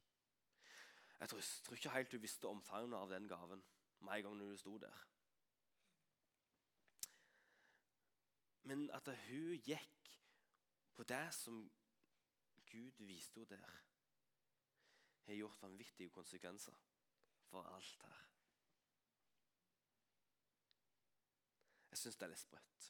Jeg 1.18 1.32
tror, 1.32 1.46
tror 1.64 1.80
ikke 1.80 1.94
helt 1.96 2.12
hun 2.12 2.22
visste 2.28 2.52
omfanget 2.52 2.98
av 3.00 3.08
den 3.16 3.30
gaven 3.30 3.64
med 4.04 4.18
en 4.18 4.28
gang 4.28 4.44
hun 4.44 4.60
sto 4.60 4.76
der. 4.84 5.06
Men 8.68 8.90
at 8.92 9.08
hun 9.08 9.54
gikk 9.64 10.10
på 10.94 11.06
det 11.08 11.24
som 11.32 11.62
Gud 12.68 13.00
viste 13.08 13.40
henne 13.40 13.56
der, 13.56 13.78
har 15.24 15.34
gjort 15.34 15.62
vanvittige 15.62 16.10
konsekvenser 16.10 16.76
for 17.48 17.62
alt 17.62 18.02
her. 18.02 18.20
Jeg 21.90 21.98
syns 21.98 22.16
det 22.16 22.26
er 22.26 22.32
litt 22.32 22.44
sprøtt. 22.44 22.88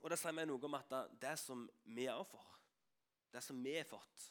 Og 0.00 0.10
det 0.10 0.18
sier 0.22 0.34
meg 0.38 0.46
noe 0.48 0.70
om 0.70 0.78
at 0.78 0.98
det 1.20 1.34
som 1.42 1.66
vi 1.98 2.06
er 2.06 2.22
for, 2.30 2.58
det 3.34 3.42
som 3.44 3.58
vi 3.64 3.74
har 3.76 3.90
fått, 3.90 4.28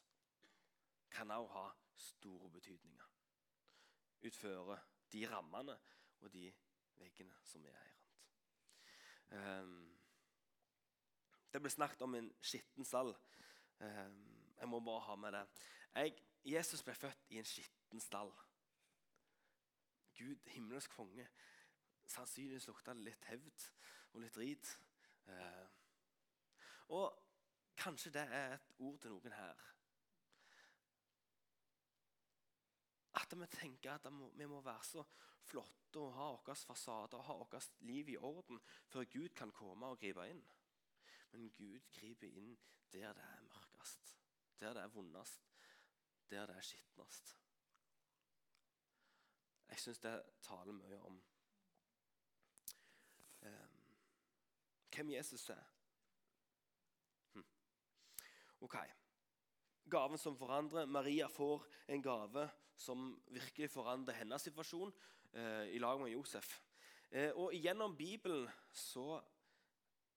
kan 1.12 1.32
også 1.36 1.54
ha 1.60 1.66
store 2.08 2.50
betydninger. 2.50 3.12
Utføre 4.28 4.80
de 5.12 5.24
rammene 5.32 5.78
og 6.20 6.34
de 6.34 6.50
veggene 6.98 7.36
som 7.44 7.64
vi 7.64 7.70
er 7.72 7.84
rundt. 7.84 8.08
Um, 9.32 10.00
det 11.54 11.62
ble 11.62 11.72
snakket 11.72 12.02
om 12.06 12.16
en 12.16 12.30
skitten 12.42 12.86
stall. 12.86 13.14
Um, 13.80 14.18
jeg 14.58 14.70
må 14.70 14.80
bare 14.80 15.06
ha 15.10 15.16
med 15.16 15.36
det. 15.36 15.44
Jeg, 15.96 16.16
Jesus 16.46 16.84
ble 16.84 16.96
født 16.96 17.30
i 17.30 17.40
en 17.42 17.48
skitten 17.48 18.02
stall. 18.02 18.34
Gud, 20.18 20.50
himmelsk 20.54 20.92
konge. 20.96 21.28
Sannsynligvis 22.08 22.68
lukta 22.68 22.94
det 22.96 23.04
litt 23.10 23.26
hevd 23.30 23.70
og 24.14 24.22
litt 24.24 24.36
drit. 24.36 24.74
Uh, 25.28 25.66
og 26.98 27.18
kanskje 27.78 28.14
det 28.16 28.24
er 28.32 28.56
et 28.56 28.72
ord 28.80 29.00
til 29.02 29.12
noen 29.14 29.36
her. 29.36 29.66
At 33.18 33.34
vi 33.34 33.48
tenker 33.50 33.96
at 33.96 34.08
vi 34.38 34.46
må 34.46 34.62
være 34.62 34.84
så 34.86 35.04
flotte 35.48 36.02
og 36.02 36.14
ha 36.14 36.28
våre 36.36 36.56
fasade 36.56 37.18
og 37.18 37.26
ha 37.28 37.38
vårt 37.40 37.82
liv 37.88 38.10
i 38.14 38.18
orden 38.18 38.60
før 38.92 39.08
Gud 39.14 39.30
kan 39.36 39.52
komme 39.52 39.90
og 39.90 40.00
gripe 40.00 40.28
inn. 40.30 40.44
Men 41.32 41.50
Gud 41.58 41.80
griper 41.94 42.28
inn 42.28 42.54
der 42.94 43.14
det 43.14 43.24
er 43.24 43.42
mørkest, 43.48 44.14
der 44.60 44.74
det 44.74 44.84
er 44.84 44.94
vondest, 44.94 45.50
der 46.30 46.46
det 46.46 46.56
er 46.56 46.62
skitnest. 46.62 47.36
Jeg 49.68 49.80
syns 49.80 50.00
det 50.00 50.14
taler 50.42 50.72
mye 50.74 51.00
om 51.10 51.18
um, 53.42 53.82
hvem 54.96 55.10
Jesus 55.12 55.50
er. 55.50 55.66
Hm. 57.34 57.46
Ok. 58.62 58.78
Gaven 59.90 60.20
som 60.20 60.38
forandrer. 60.38 60.86
Maria 60.86 61.28
får 61.32 61.66
en 61.88 62.02
gave 62.04 62.48
som 62.78 63.10
virkelig 63.34 63.70
forandrer 63.74 64.20
hennes 64.22 64.44
situasjon 64.44 64.92
eh, 65.34 65.74
i 65.74 65.80
lag 65.82 66.00
med 66.02 66.12
Josef. 66.14 66.58
Eh, 67.10 67.32
og 67.32 67.56
Gjennom 67.56 67.96
Bibelen 67.98 68.48
så 68.72 69.18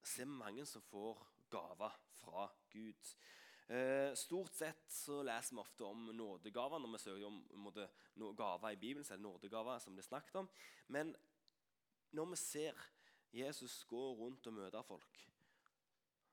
ser 0.02 0.26
vi 0.26 0.38
mange 0.40 0.66
som 0.66 0.82
får 0.90 1.22
gaver 1.50 1.96
fra 2.20 2.46
Gud. 2.72 3.12
Eh, 3.70 4.10
stort 4.18 4.54
sett 4.58 4.90
så 4.90 5.20
leser 5.22 5.54
vi 5.54 5.62
ofte 5.62 5.86
om 5.86 6.08
nådegaver. 6.16 6.82
Når 6.82 6.96
vi 6.96 7.02
søker 7.04 7.26
om 7.28 7.42
måte, 7.64 7.88
gaver 8.16 8.74
i 8.74 8.80
Bibelen, 8.80 9.04
så 9.06 9.14
er 9.14 9.20
det 9.20 9.28
nådegaver 9.28 9.78
som 9.78 9.94
blir 9.94 10.06
snakket 10.06 10.40
om. 10.42 10.48
Men 10.88 11.14
når 12.10 12.32
vi 12.32 12.36
ser 12.36 12.88
Jesus 13.32 13.84
gå 13.86 14.02
rundt 14.18 14.46
og 14.50 14.56
møte 14.56 14.82
folk, 14.82 15.22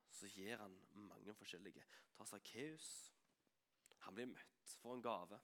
så 0.10 0.30
gir 0.34 0.58
han 0.58 0.74
mange 0.98 1.34
forskjellige. 1.38 1.84
Ta 2.18 2.26
Sakkeus. 2.26 3.17
Han 4.08 4.16
blir 4.16 4.30
møtt 4.32 4.74
for 4.80 4.96
en 4.96 5.04
gave. 5.04 5.40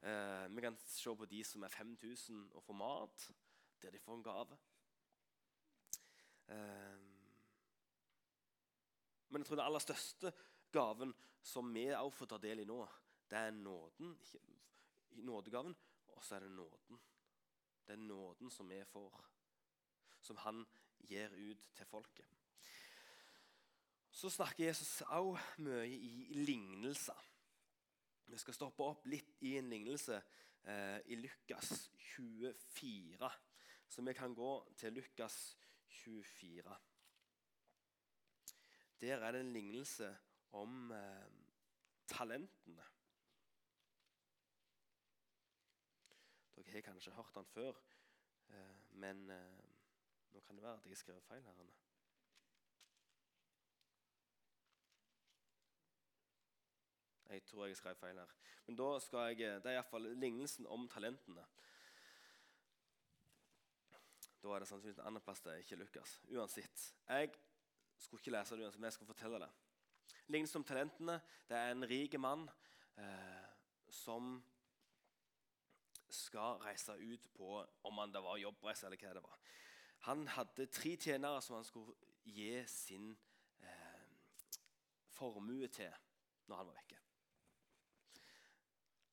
Eh, 0.00 0.46
vi 0.54 0.62
kan 0.64 0.76
se 0.80 1.12
på 1.16 1.26
de 1.28 1.42
som 1.44 1.66
er 1.66 1.74
5000 1.74 2.46
og 2.56 2.64
får 2.64 2.76
mat, 2.80 3.26
der 3.82 3.92
de 3.92 4.00
får 4.00 4.16
en 4.16 4.24
gave. 4.24 4.58
Eh, 6.48 7.02
men 9.28 9.42
jeg 9.42 9.50
tror 9.50 9.60
den 9.60 9.66
aller 9.66 9.84
største 9.84 10.32
gaven 10.72 11.12
som 11.44 11.68
vi 11.74 11.90
også 11.92 12.22
får 12.22 12.30
ta 12.32 12.40
del 12.40 12.64
i 12.64 12.68
nå, 12.68 12.80
det 13.28 13.38
er 13.38 13.52
nåden. 13.52 14.16
Nådegaven, 15.28 15.76
og 16.14 16.24
så 16.24 16.38
er 16.38 16.46
det 16.46 16.50
nåden. 16.56 17.00
Det 17.84 17.92
er 17.92 18.04
nåden 18.08 18.50
som 18.50 18.68
vi 18.70 18.80
får, 18.88 19.20
som 20.20 20.40
han 20.46 20.64
gir 21.04 21.36
ut 21.36 21.68
til 21.76 21.86
folket. 21.86 22.26
Så 24.10 24.30
snakker 24.30 24.64
Jesus 24.64 25.02
også 25.02 25.62
mye 25.62 25.84
i 25.86 26.44
lignelser. 26.48 27.27
Vi 28.28 28.38
skal 28.38 28.54
stoppe 28.54 28.84
opp 28.84 29.06
litt 29.08 29.38
i 29.48 29.54
en 29.56 29.70
lignelse 29.72 30.18
eh, 30.68 30.98
i 31.08 31.16
Lukas 31.16 31.88
24. 32.16 33.30
Så 33.88 34.04
vi 34.04 34.12
kan 34.12 34.34
gå 34.36 34.52
til 34.76 34.92
Lukas 34.92 35.56
24. 35.88 36.76
Der 39.00 39.16
er 39.16 39.32
det 39.32 39.40
en 39.40 39.52
lignelse 39.52 40.10
om 40.52 40.92
eh, 40.92 41.26
talentene. 42.06 42.84
Dere 46.56 46.72
har 46.72 46.80
kanskje 46.84 47.14
hørt 47.16 47.34
den 47.34 47.46
før, 47.46 47.76
eh, 48.52 48.80
men 48.90 49.30
eh, 49.30 49.68
nå 50.34 50.40
kan 50.40 50.56
det 50.56 50.64
være 50.64 50.76
at 50.76 50.84
jeg 50.84 50.90
har 50.90 51.04
skrevet 51.04 51.24
feil. 51.24 51.42
her. 51.42 51.87
Jeg 57.28 57.44
tror 57.44 57.66
jeg 57.66 57.76
skrev 57.76 57.96
feil 58.00 58.18
her. 58.18 58.34
Men 58.66 58.76
da 58.76 58.88
skal 59.04 59.18
jeg, 59.18 59.60
det 59.62 59.70
er 59.70 59.78
iallfall 59.78 60.08
lignelsen 60.16 60.66
om 60.66 60.88
talentene. 60.88 61.44
Da 64.42 64.54
er 64.54 64.62
det 64.62 64.68
sannsynligvis 64.70 65.00
en 65.02 65.10
annen 65.10 65.24
plass 65.24 65.42
det 65.44 65.58
ikke 65.62 65.76
Lukas. 65.76 66.20
Uansett. 66.30 66.84
Jeg 67.08 67.32
skulle 67.98 68.20
ikke 68.22 68.32
lese 68.32 68.56
det 68.56 68.64
uansett, 68.64 68.80
men 68.80 68.88
jeg 68.88 68.96
skal 68.96 69.10
fortelle 69.10 69.40
det. 69.42 69.50
Lignelsen 70.28 70.62
om 70.62 70.64
talentene. 70.64 71.20
Det 71.48 71.56
er 71.56 71.72
en 71.72 71.88
rik 71.90 72.14
mann 72.20 72.46
eh, 72.96 73.48
som 73.90 74.38
skal 76.08 76.62
reise 76.64 76.96
ut 76.96 77.28
på 77.36 77.66
om 77.84 77.98
han 77.98 78.12
det 78.12 78.22
var 78.24 78.40
jobbreise 78.40 78.86
eller 78.86 79.00
hva 79.02 79.14
det 79.18 79.24
var. 79.24 79.40
Han 80.08 80.28
hadde 80.32 80.68
tre 80.72 80.94
tjenere 80.96 81.42
som 81.42 81.58
han 81.58 81.66
skulle 81.66 81.96
gi 82.24 82.62
sin 82.70 83.10
eh, 83.60 84.08
formue 85.12 85.68
til 85.68 85.92
når 86.46 86.56
han 86.56 86.70
var 86.70 86.78
vekke. 86.78 87.00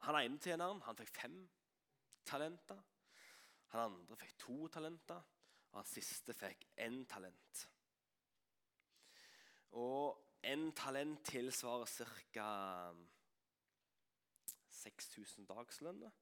Han 0.06 0.20
ene 0.20 0.38
tjeneren 0.38 0.84
han 0.86 0.98
fikk 1.00 1.16
fem 1.18 1.38
talenter. 2.30 2.82
Han 3.74 3.82
andre 3.88 4.18
fikk 4.22 4.36
to 4.38 4.68
talenter, 4.70 5.22
og 5.72 5.80
han 5.80 5.88
siste 5.90 6.36
fikk 6.38 6.68
én 6.86 7.00
talent. 7.10 7.64
Og 9.82 10.22
en 10.46 10.70
talent 10.78 11.26
tilsvarer 11.26 11.90
ca. 12.36 12.50
6000 14.70 15.48
dagslønner. 15.50 16.14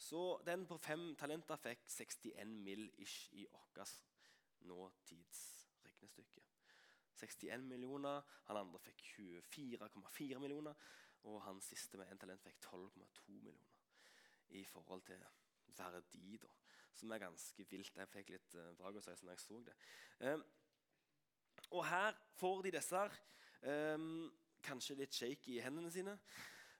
Så 0.00 0.40
den 0.46 0.64
på 0.66 0.78
fem 0.80 1.10
talenter 1.20 1.60
fikk 1.60 1.84
61 1.92 2.56
mill. 2.64 2.88
ish 2.98 3.28
i 3.32 3.46
vårt 3.52 3.92
nåtidsregnestykke. 4.60 6.40
61 7.20 7.68
millioner. 7.68 8.22
Han 8.48 8.56
andre 8.56 8.78
fikk 8.78 9.04
24,4 9.18 10.38
millioner. 10.38 10.74
Og 11.28 11.42
han 11.44 11.60
siste 11.60 11.98
med 12.00 12.08
én 12.08 12.20
talent 12.20 12.42
fikk 12.42 12.60
12,2 12.64 13.26
millioner. 13.34 13.76
I 14.56 14.64
forhold 14.64 15.02
til 15.06 15.20
verdi, 15.76 16.36
da. 16.42 16.48
Som 16.94 17.10
er 17.10 17.22
ganske 17.22 17.66
vilt. 17.70 17.96
Jeg 17.96 18.08
fikk 18.10 18.32
litt 18.34 18.56
drag 18.78 18.96
å 18.98 19.02
si 19.04 19.14
når 19.22 19.36
jeg 19.36 19.42
så 19.44 19.60
det. 19.66 19.76
Um, 20.26 20.44
og 21.70 21.84
her 21.86 22.16
får 22.40 22.62
de 22.66 22.72
disse 22.74 22.98
her, 22.98 23.18
um, 23.94 24.30
kanskje 24.64 24.96
litt 24.98 25.14
shaky 25.14 25.56
i 25.56 25.62
hendene 25.64 25.92
sine. 25.92 26.16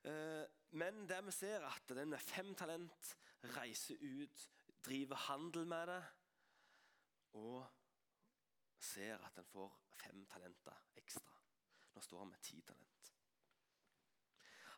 Uh, 0.04 0.44
men 0.80 1.04
der 1.08 1.22
vi 1.26 1.34
ser, 1.34 1.66
at 1.68 1.94
den 1.94 2.10
med 2.10 2.22
fem 2.24 2.54
talent 2.58 3.14
reiser 3.56 4.00
ut, 4.00 4.48
driver 4.84 5.16
handel 5.28 5.66
med 5.68 5.86
det, 5.92 6.02
og 7.38 7.66
ser 8.80 9.20
at 9.26 9.36
den 9.36 9.44
får 9.44 9.76
fem 10.02 10.24
talenter 10.26 10.76
ekstra. 10.96 11.36
Nå 11.94 12.02
står 12.04 12.24
han 12.24 12.32
med 12.32 12.42
ti 12.42 12.60
talent. 12.66 12.89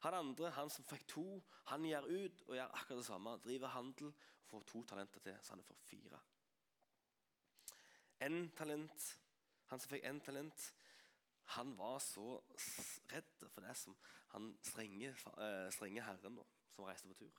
Han 0.03 0.15
andre, 0.19 0.51
han 0.51 0.71
som 0.71 0.85
fikk 0.85 1.07
to, 1.11 1.25
han 1.71 1.85
gjør 1.87 2.09
ut 2.11 2.45
og 2.49 2.57
gjør 2.57 2.77
akkurat 2.79 3.03
det 3.03 3.07
samme. 3.07 3.35
Driver 3.45 3.75
handel 3.77 4.11
og 4.13 4.47
får 4.51 4.65
to 4.73 4.85
talenter 4.91 5.23
til, 5.23 5.37
så 5.43 5.55
han 5.55 5.67
får 5.67 5.83
fire. 5.87 6.23
En 8.23 8.49
talent 8.59 9.11
han 9.73 9.81
som 9.81 9.89
fikk 9.89 10.05
én 10.05 10.19
talent, 10.21 10.65
han 11.57 11.71
var 11.79 11.97
så 12.05 12.35
redd 13.09 13.45
for 13.49 13.65
det 13.65 13.73
som 13.81 13.95
han 14.35 14.51
strenge, 14.61 15.15
eh, 15.33 15.69
strenge 15.73 16.05
herren 16.05 16.37
da, 16.37 16.45
som 16.75 16.85
reiste 16.85 17.09
på 17.09 17.17
tur. 17.23 17.39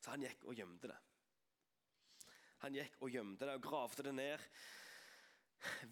Så 0.00 0.10
han 0.10 0.26
gikk 0.26 0.42
og 0.50 0.58
gjemte 0.58 0.90
det. 0.90 0.98
Han 2.64 2.74
gikk 2.74 2.98
og 2.98 3.14
gjemte 3.14 3.46
det 3.46 3.54
og 3.54 3.62
gravde 3.62 4.08
det 4.08 4.14
ned. 4.18 4.48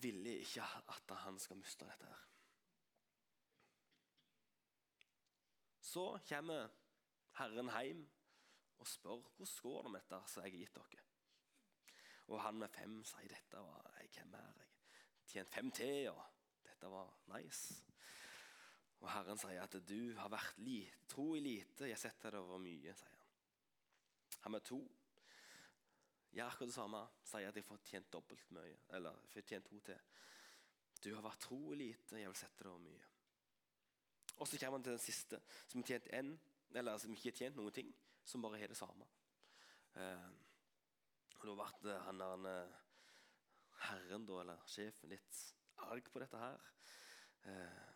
Ville 0.03 0.41
ikke 0.43 0.67
at 0.91 1.15
han 1.23 1.39
skal 1.39 1.61
miste 1.63 1.87
dette. 1.87 2.07
her. 2.07 2.36
Så 5.97 6.19
kommer 6.29 6.69
Herren 7.39 7.71
hjem 7.73 8.01
og 8.77 8.89
spør 8.91 9.23
hvordan 9.23 9.53
går 9.63 9.87
det 9.87 9.93
med 9.95 10.03
dette 10.03 10.19
som 10.29 10.43
jeg 10.45 10.53
har 10.53 10.59
gitt 10.61 10.75
dere. 10.77 11.05
Og 12.27 12.43
han 12.45 12.59
med 12.61 12.69
fem 12.75 12.99
sier 13.09 13.33
dette 13.33 13.63
var 13.65 13.89
jeg 13.97 14.11
hvem 14.19 14.35
er 14.37 14.51
jeg? 14.59 14.67
tjent 15.33 15.55
fem 15.55 15.73
til, 15.79 16.11
og 16.11 16.21
dette 16.69 16.91
var 16.93 17.17
nice. 17.33 17.79
Og 19.01 19.09
Herren 19.09 19.41
sier 19.41 19.63
at 19.65 19.79
du 19.89 20.13
har 20.21 20.29
vært 20.37 20.61
lite, 20.61 21.01
tro 21.09 21.31
i 21.33 21.41
lite, 21.41 21.89
jeg 21.89 22.03
setter 22.05 22.37
deg 22.37 22.45
over 22.45 22.61
mye. 22.61 22.93
sier 23.01 23.17
Han 24.45 24.45
Han 24.45 24.59
med 24.59 24.69
to 24.69 24.83
gjør 26.37 26.51
akkurat 26.51 26.75
det 26.75 26.77
samme, 26.77 27.05
sier 27.25 27.49
at 27.49 27.57
jeg 27.57 27.71
får 27.73 27.85
tjent 27.89 28.13
dobbelt 28.13 28.53
mye. 28.53 28.79
Eller 29.01 29.25
får 29.33 29.49
tjent 29.49 29.73
to 29.73 29.81
til. 29.81 30.17
Du 31.01 31.15
har 31.15 31.25
vært 31.25 31.47
tro 31.49 31.63
i 31.73 31.85
lite, 31.87 32.21
jeg 32.21 32.29
vil 32.29 32.43
sette 32.45 32.65
deg 32.65 32.75
over 32.75 32.85
mye. 32.85 33.16
Og 34.37 34.49
så 34.49 34.59
kommer 34.61 34.79
han 34.79 34.85
til 34.85 34.97
den 34.97 35.03
siste, 35.05 35.41
som 35.67 35.81
har 35.81 35.93
tjent 35.93 36.11
en, 36.19 36.35
eller 36.77 36.99
som 37.01 37.15
ikke 37.15 37.31
har 37.31 37.39
tjent 37.41 37.57
noen 37.57 37.75
ting, 37.75 37.93
som 38.25 38.43
bare 38.45 38.61
har 38.61 38.73
det 38.73 38.79
samme. 38.79 39.07
Eh, 39.97 40.29
og 41.41 41.47
da 41.49 41.69
ble 41.81 41.99
han 42.07 42.21
der 42.21 42.75
herren, 43.87 44.27
da, 44.29 44.41
eller 44.43 44.65
sjefen, 44.71 45.13
litt 45.13 45.43
arg 45.87 46.09
på 46.13 46.21
dette 46.23 46.41
her. 46.41 46.65
Eh, 47.47 47.93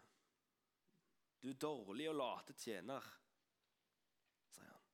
du 1.40 1.52
dårlig 1.56 2.10
og 2.10 2.18
late 2.18 2.54
tjener, 2.60 3.06
sier 4.52 4.68
han. 4.68 4.88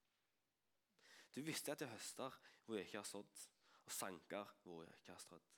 Du 1.35 1.43
visste 1.47 1.75
at 1.75 1.83
jeg 1.83 1.91
høster 1.91 2.39
hvor 2.65 2.79
jeg 2.79 2.89
ikke 2.89 3.03
har 3.03 3.09
sådd, 3.09 3.47
og 3.87 3.95
sanker 3.95 4.55
hvor 4.63 4.85
jeg 4.87 4.95
ikke 5.01 5.15
har 5.15 5.23
strødd. 5.23 5.53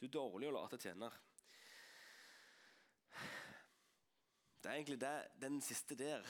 Du 0.00 0.08
er 0.08 0.14
dårlig 0.16 0.48
og 0.48 0.56
late 0.56 0.80
tjener. 0.82 1.14
Det 4.62 4.70
er 4.70 4.78
egentlig 4.78 5.00
det, 5.02 5.16
den 5.42 5.60
siste 5.60 5.96
der 5.98 6.26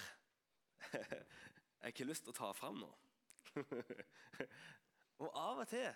jeg 0.93 1.93
ikke 1.93 2.05
har 2.05 2.09
lyst 2.09 2.25
til 2.25 2.33
å 2.33 2.39
ta 2.39 2.53
fram 2.57 2.81
nå. 2.81 2.89
og 5.23 5.29
av 5.29 5.61
og 5.63 5.69
til 5.69 5.91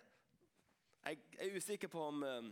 jeg 1.06 1.20
er 1.38 1.56
usikker 1.56 1.88
på 1.88 2.00
om 2.02 2.22
um, 2.26 2.48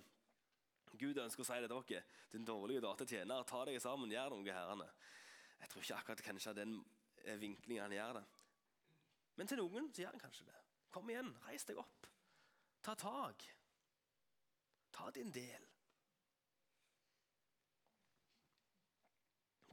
Gud 0.98 1.18
ønsker 1.18 1.42
å 1.42 1.46
si 1.48 1.56
det 1.58 1.68
til 1.70 1.80
dere. 1.88 2.02
Din 2.30 2.46
dårlige 2.46 2.84
datatjener, 2.84 3.42
ta 3.50 3.64
deg 3.66 3.80
sammen, 3.82 4.12
gjør 4.12 4.36
noe. 4.36 4.46
herrene. 4.46 4.86
Jeg 5.60 5.70
tror 5.72 5.82
ikke 5.82 5.96
akkurat 5.98 6.22
kanskje 6.28 6.54
den 6.60 6.76
eh, 7.24 7.38
vinklingen 7.40 7.82
han 7.82 7.96
gjør 7.96 8.18
det. 8.20 8.24
Men 9.34 9.50
til 9.50 9.58
noen 9.58 9.90
så 9.90 10.04
gjør 10.04 10.14
han 10.14 10.22
kanskje 10.22 10.46
det. 10.46 10.60
Kom 10.94 11.10
igjen, 11.10 11.32
reis 11.48 11.66
deg 11.66 11.80
opp. 11.82 12.06
Ta 12.84 12.94
tak. 12.94 13.46
Ta 14.94 15.10
din 15.10 15.34
del. 15.34 15.66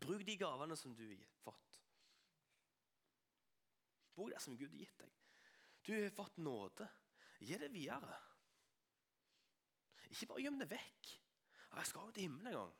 Bruk 0.01 0.25
de 0.25 0.37
gavene 0.37 0.77
som 0.77 0.95
du 0.97 1.05
har 1.05 1.37
fått. 1.43 1.77
Bruk 4.15 4.33
det 4.33 4.41
som 4.41 4.57
Gud 4.57 4.73
har 4.73 4.81
gitt 4.81 4.97
deg. 5.03 5.17
Du 5.85 5.93
har 5.95 6.13
fått 6.15 6.37
nåde. 6.41 6.89
Gi 7.41 7.57
det 7.57 7.71
videre. 7.73 8.17
Ikke 10.11 10.27
bare 10.33 10.43
gjem 10.45 10.59
det 10.61 10.69
vekk. 10.73 11.11
Jeg 11.71 11.87
skal 11.87 12.09
jo 12.09 12.15
til 12.15 12.27
himmelen 12.27 12.51
en 12.51 12.59
gang. 12.59 12.75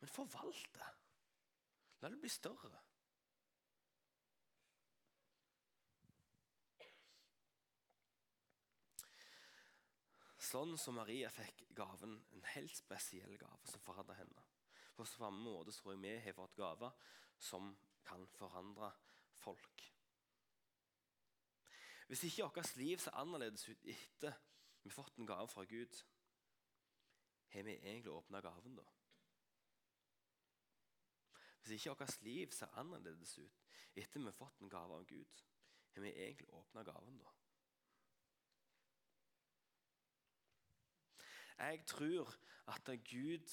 Men 0.00 0.12
forvalt 0.12 0.68
det. 0.74 0.90
La 2.02 2.10
det 2.12 2.20
bli 2.20 2.32
større. 2.32 2.82
Sånn 10.46 10.76
som 10.78 10.94
Maria 10.94 11.30
fikk 11.32 11.64
gaven, 11.74 12.20
en 12.36 12.44
helt 12.52 12.76
spesiell 12.76 13.34
gave 13.40 13.66
som 13.66 13.82
forandret 13.82 14.20
henne. 14.20 14.45
På 14.96 15.04
samme 15.04 15.42
måte 15.44 15.72
tror 15.72 15.92
jeg 15.92 16.02
vi 16.02 16.14
har 16.24 16.36
fått 16.36 16.56
gaver 16.56 16.90
som 17.38 17.74
kan 18.06 18.26
forandre 18.26 18.90
folk. 19.36 19.84
Hvis 22.06 22.22
ikke 22.24 22.44
vårt 22.46 22.76
liv 22.76 22.98
ser 23.02 23.18
annerledes 23.18 23.68
ut 23.68 23.84
etter 23.84 24.36
vi 24.82 24.90
har 24.90 24.94
fått 24.94 25.18
en 25.18 25.26
gave 25.26 25.48
fra 25.50 25.64
Gud, 25.64 26.02
har 27.48 27.62
vi 27.62 27.74
egentlig 27.74 28.12
åpna 28.12 28.40
gaven 28.40 28.76
da? 28.78 28.84
Hvis 31.60 31.72
ikke 31.74 31.96
vårt 31.98 32.22
liv 32.22 32.52
ser 32.54 32.78
annerledes 32.78 33.38
ut 33.38 33.64
etter 33.94 34.20
vi 34.20 34.30
har 34.30 34.38
fått 34.38 34.60
en 34.60 34.70
gave 34.70 34.94
av 34.94 35.06
Gud, 35.06 35.42
har 35.94 36.02
vi 36.02 36.14
egentlig 36.14 36.48
åpna 36.54 36.84
gaven 36.86 37.18
da? 37.18 37.32
Jeg 41.58 41.86
tror 41.86 42.34
at 42.66 42.90
Gud, 43.10 43.48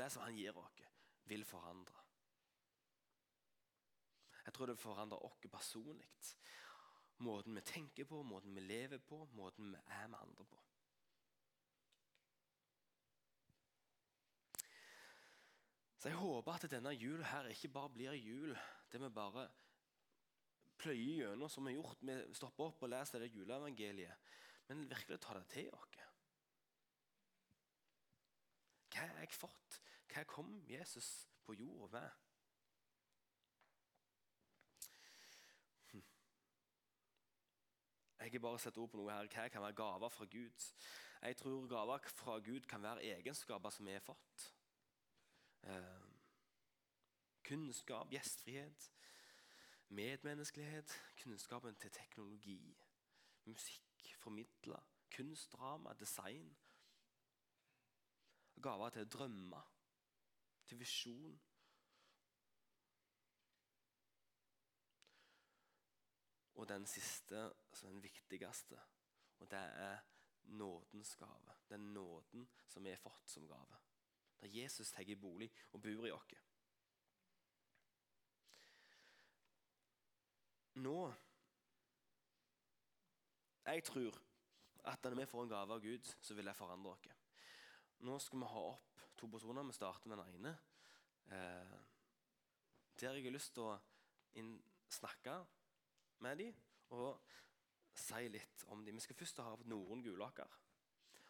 det 0.00 0.08
som 0.12 0.24
han 0.24 0.38
gir 0.38 0.56
oss, 0.56 0.80
vil 1.30 1.44
forandre. 1.46 2.06
Jeg 4.46 4.54
tror 4.56 4.70
det 4.70 4.80
forandrer 4.80 5.20
forandre 5.20 5.20
oss 5.28 5.52
personlig. 5.52 6.08
Måten 7.20 7.54
vi 7.54 7.60
tenker 7.60 8.08
på, 8.08 8.22
måten 8.24 8.54
vi 8.56 8.64
lever 8.64 8.98
på, 8.98 9.26
måten 9.36 9.74
vi 9.74 9.80
er 10.00 10.08
med 10.08 10.18
andre 10.18 10.46
på. 10.48 10.60
Så 16.00 16.08
jeg 16.08 16.16
håper 16.16 16.56
at 16.56 16.70
denne 16.72 16.94
jula 16.96 17.26
her 17.28 17.50
ikke 17.52 17.68
bare 17.74 17.92
blir 17.92 18.16
jul 18.16 18.54
det 18.90 19.00
vi 19.02 19.10
bare 19.12 19.44
pløyer 20.80 21.26
gjennom 21.26 21.50
som 21.52 21.66
vi 21.68 21.74
har 21.74 21.82
gjort. 21.82 22.04
Vi 22.08 22.16
stopper 22.38 22.70
opp 22.70 22.86
og 22.86 22.90
leser 22.94 23.20
det 23.20 23.34
juleevangeliet, 23.34 24.32
men 24.70 24.88
virkelig 24.88 25.20
tar 25.20 25.42
det 25.42 25.50
til 25.52 25.68
oss. 25.76 25.98
Hva 28.90 29.04
har 29.04 29.20
jeg 29.20 29.36
fått? 29.36 29.80
Hva 30.10 30.24
kom 30.26 30.64
Jesus 30.68 31.28
på 31.46 31.54
jorda 31.54 32.00
med? 32.00 32.10
Hm. 35.92 36.04
Jeg 38.18 38.32
har 38.32 38.38
bare 38.38 38.58
sett 38.58 38.78
ord 38.78 38.90
på 38.90 38.98
noe 38.98 39.12
her. 39.12 39.30
Hva 39.30 39.46
kan 39.48 39.62
være 39.62 39.78
gaver 39.78 40.10
fra 40.10 40.26
Gud? 40.30 40.66
Jeg 41.22 41.36
tror 41.36 41.68
gaver 41.70 42.10
fra 42.16 42.38
Gud 42.38 42.66
kan 42.66 42.82
være 42.82 43.04
egenskaper 43.04 43.70
som 43.70 43.86
vi 43.86 43.92
har 43.92 44.02
fått. 44.02 44.46
Eh, 45.62 46.06
kunnskap, 47.44 48.10
gjestfrihet, 48.10 48.92
medmenneskelighet, 49.88 51.02
kunnskapen 51.22 51.76
til 51.76 51.90
teknologi, 51.90 52.78
musikk, 53.44 54.16
formidle, 54.18 54.80
kunst, 55.16 55.52
drama, 55.52 55.92
design. 55.92 56.56
Gaver 58.62 58.90
til 58.90 59.06
å 59.06 59.12
drømme, 59.18 59.62
til 60.70 60.78
visjon. 60.78 61.40
Og 66.54 66.68
den 66.68 66.86
siste, 66.86 67.42
som 67.72 67.88
er 67.88 67.92
den 67.92 68.02
viktigste, 68.02 68.78
og 69.38 69.50
det 69.50 69.58
er 69.58 69.98
nådens 70.42 71.16
gave. 71.16 71.56
Den 71.68 71.80
nåden 71.94 72.48
som 72.68 72.84
vi 72.84 72.90
har 72.90 73.02
fått 73.02 73.30
som 73.30 73.48
gave. 73.48 73.80
Der 74.40 74.46
Jesus 74.46 74.90
tar 74.90 75.16
bolig 75.20 75.50
og 75.72 75.82
bor 75.82 76.06
i 76.06 76.10
oss. 76.10 76.34
Nå 80.74 81.14
Jeg 83.64 83.84
tror 83.84 84.22
at 84.84 85.04
når 85.04 85.14
vi 85.14 85.26
får 85.26 85.42
en 85.42 85.48
gave 85.48 85.74
av 85.74 85.80
Gud, 85.80 86.14
så 86.20 86.34
vil 86.34 86.46
det 86.46 86.56
forandre 86.56 86.90
oss. 86.90 87.08
Nå 87.98 88.18
skal 88.18 88.40
vi 88.40 88.46
ha 88.46 88.62
opp 88.70 88.89
to 89.20 89.28
personer. 89.28 89.62
Vi 89.68 89.76
starter 89.76 90.08
med 90.08 90.18
den 90.18 90.34
ene. 90.34 90.58
Eh, 91.26 91.78
der 93.00 93.14
jeg 93.14 93.24
har 93.24 93.30
lyst 93.36 93.54
til 93.54 93.62
å 93.62 93.78
snakke 94.90 95.36
med 96.24 96.36
dem 96.40 96.54
og 96.90 97.20
si 97.94 98.28
litt 98.28 98.64
om 98.68 98.84
dem. 98.84 98.96
Vi 98.98 99.04
skal 99.04 99.16
først 99.16 99.42
ha 99.44 99.56
Norun 99.64 100.02
Gulaker. 100.02 100.58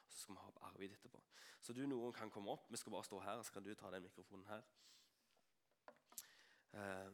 Og 0.07 0.13
så 0.13 0.23
skal 0.23 0.35
vi 0.35 0.41
ha 0.41 0.49
opp 0.49 0.63
Arvid 0.71 0.95
etterpå. 0.97 1.23
Så 1.61 1.73
du 1.77 1.83
noen 1.87 2.13
kan 2.13 2.31
komme 2.31 2.51
opp. 2.51 2.71
Vi 2.71 2.77
skal 2.81 2.93
bare 2.93 3.05
stå 3.05 3.21
her, 3.21 3.43
så 3.43 3.53
kan 3.53 3.65
du 3.65 3.75
ta 3.75 3.91
den 3.91 4.03
mikrofonen 4.03 4.47
her. 4.49 4.63
Eh, 6.73 7.13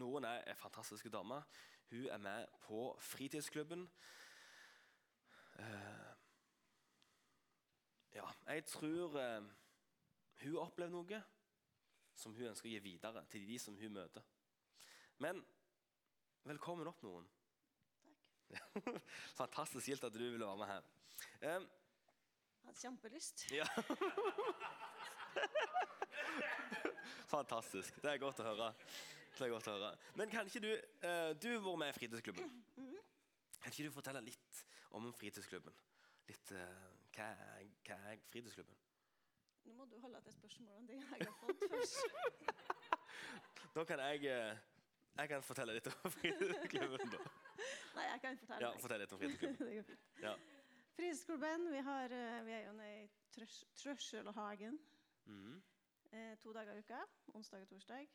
noen 0.00 0.24
er 0.24 0.44
en 0.46 0.56
fantastisk 0.56 1.10
dame. 1.12 1.42
Hun 1.90 2.06
er 2.06 2.18
med 2.18 2.46
på 2.62 2.96
fritidsklubben. 3.00 3.88
Eh, 5.58 6.12
ja, 8.14 8.28
jeg 8.46 8.64
tror 8.64 9.18
eh, 9.20 9.42
hun 10.40 10.56
har 10.56 10.66
opplevd 10.66 10.94
noe 10.94 11.20
som 12.20 12.34
hun 12.36 12.50
ønsker 12.50 12.68
å 12.68 12.72
gi 12.72 12.80
videre 12.84 13.24
til 13.32 13.46
de 13.48 13.58
som 13.60 13.76
hun 13.80 13.92
møter. 13.96 14.24
Men 15.20 15.40
velkommen 16.48 16.88
opp, 16.88 17.02
noen. 17.04 17.26
Takk. 18.50 18.88
Fantastisk 19.40 19.88
gildt 19.90 20.06
at 20.08 20.14
du 20.16 20.22
ville 20.22 20.46
være 20.46 20.60
med 20.60 20.68
her. 20.70 20.82
Um, 21.44 21.68
hadde 22.66 22.80
kjempelyst. 22.80 23.46
ja. 23.52 23.66
Fantastisk. 27.30 28.00
Det 28.02 28.10
er 28.10 28.18
godt 28.20 28.40
å 28.42 28.48
høre. 28.48 28.72
Det 29.36 29.46
er 29.46 29.52
godt 29.52 29.68
å 29.70 29.76
høre. 29.76 29.92
Men 30.18 30.32
kan 30.32 30.48
ikke 30.48 30.62
du 30.64 30.70
uh, 30.72 31.30
Du 31.38 31.48
har 31.52 31.62
vært 31.62 31.80
med 31.84 31.92
i 31.92 31.96
fritidsklubben. 31.96 32.52
Kan 33.60 33.72
ikke 33.72 33.86
du 33.86 33.94
fortelle 33.94 34.22
litt 34.24 34.64
om 34.96 35.12
fritidsklubben? 35.14 35.76
Litt, 36.28 36.52
uh, 36.56 36.88
hva, 37.14 37.28
er, 37.30 37.68
hva 37.86 38.00
er 38.10 38.24
fritidsklubben? 38.32 38.76
Nå 39.64 39.74
må 39.76 39.84
du 39.90 39.96
holde 40.02 40.20
til 40.24 40.32
spørsmålene 40.34 40.88
dine 40.88 41.18
jeg 41.18 41.26
har 41.28 41.36
fått 41.42 41.64
først. 41.70 41.96
Da 43.74 43.84
kan 43.86 44.00
jeg 44.02 44.24
eh, 44.26 44.56
Jeg 45.20 45.28
kan 45.30 45.42
fortelle 45.46 45.74
litt 45.76 45.86
om 45.90 46.10
fritidsklubben. 46.10 47.10
da. 47.12 47.18
Nei, 47.96 48.06
jeg 48.08 48.20
kan 48.24 48.38
fortelle 48.40 48.64
Ja, 48.64 48.70
deg. 48.72 48.80
fortell 48.82 49.00
litt 49.04 49.12
om 49.14 49.20
fritidsklubben. 49.22 49.98
Ja. 50.24 50.32
Fritidsklubben, 50.96 51.68
vi, 51.74 51.82
har, 51.90 52.14
eh, 52.16 52.38
vi 52.48 52.54
er 52.56 52.64
jo 52.66 52.72
nede 52.78 53.04
i 53.04 53.10
Trøs- 53.36 53.66
Trøsselhagen 53.78 54.78
mm. 55.26 55.60
eh, 56.12 56.34
to 56.42 56.52
dager 56.56 56.74
i 56.74 56.82
uka. 56.82 56.98
Onsdag 57.38 57.62
og 57.66 57.70
torsdag. 57.74 58.08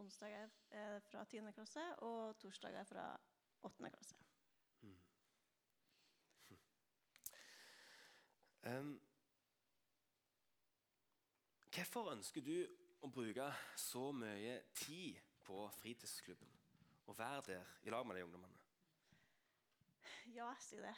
Onsdag 0.00 0.32
er 0.72 1.00
fra 1.10 1.22
10. 1.28 1.44
klasse, 1.54 1.84
og 2.08 2.38
torsdag 2.40 2.74
er 2.80 2.84
fra 2.88 3.06
8. 3.68 3.90
klasse. 3.94 4.16
Em, 8.62 8.90
hvorfor 11.70 12.10
ønsker 12.14 12.44
du 12.44 12.56
å 13.04 13.10
bruke 13.12 13.46
så 13.78 14.10
mye 14.12 14.58
tid 14.76 15.18
på 15.46 15.66
fritidsklubben? 15.80 16.50
Og 17.10 17.18
være 17.18 17.42
der 17.46 17.70
i 17.86 17.90
lag 17.90 18.06
med 18.06 18.18
de 18.18 18.24
ungdommene? 18.26 18.58
Ja, 20.34 20.52
si 20.62 20.78
det. 20.78 20.94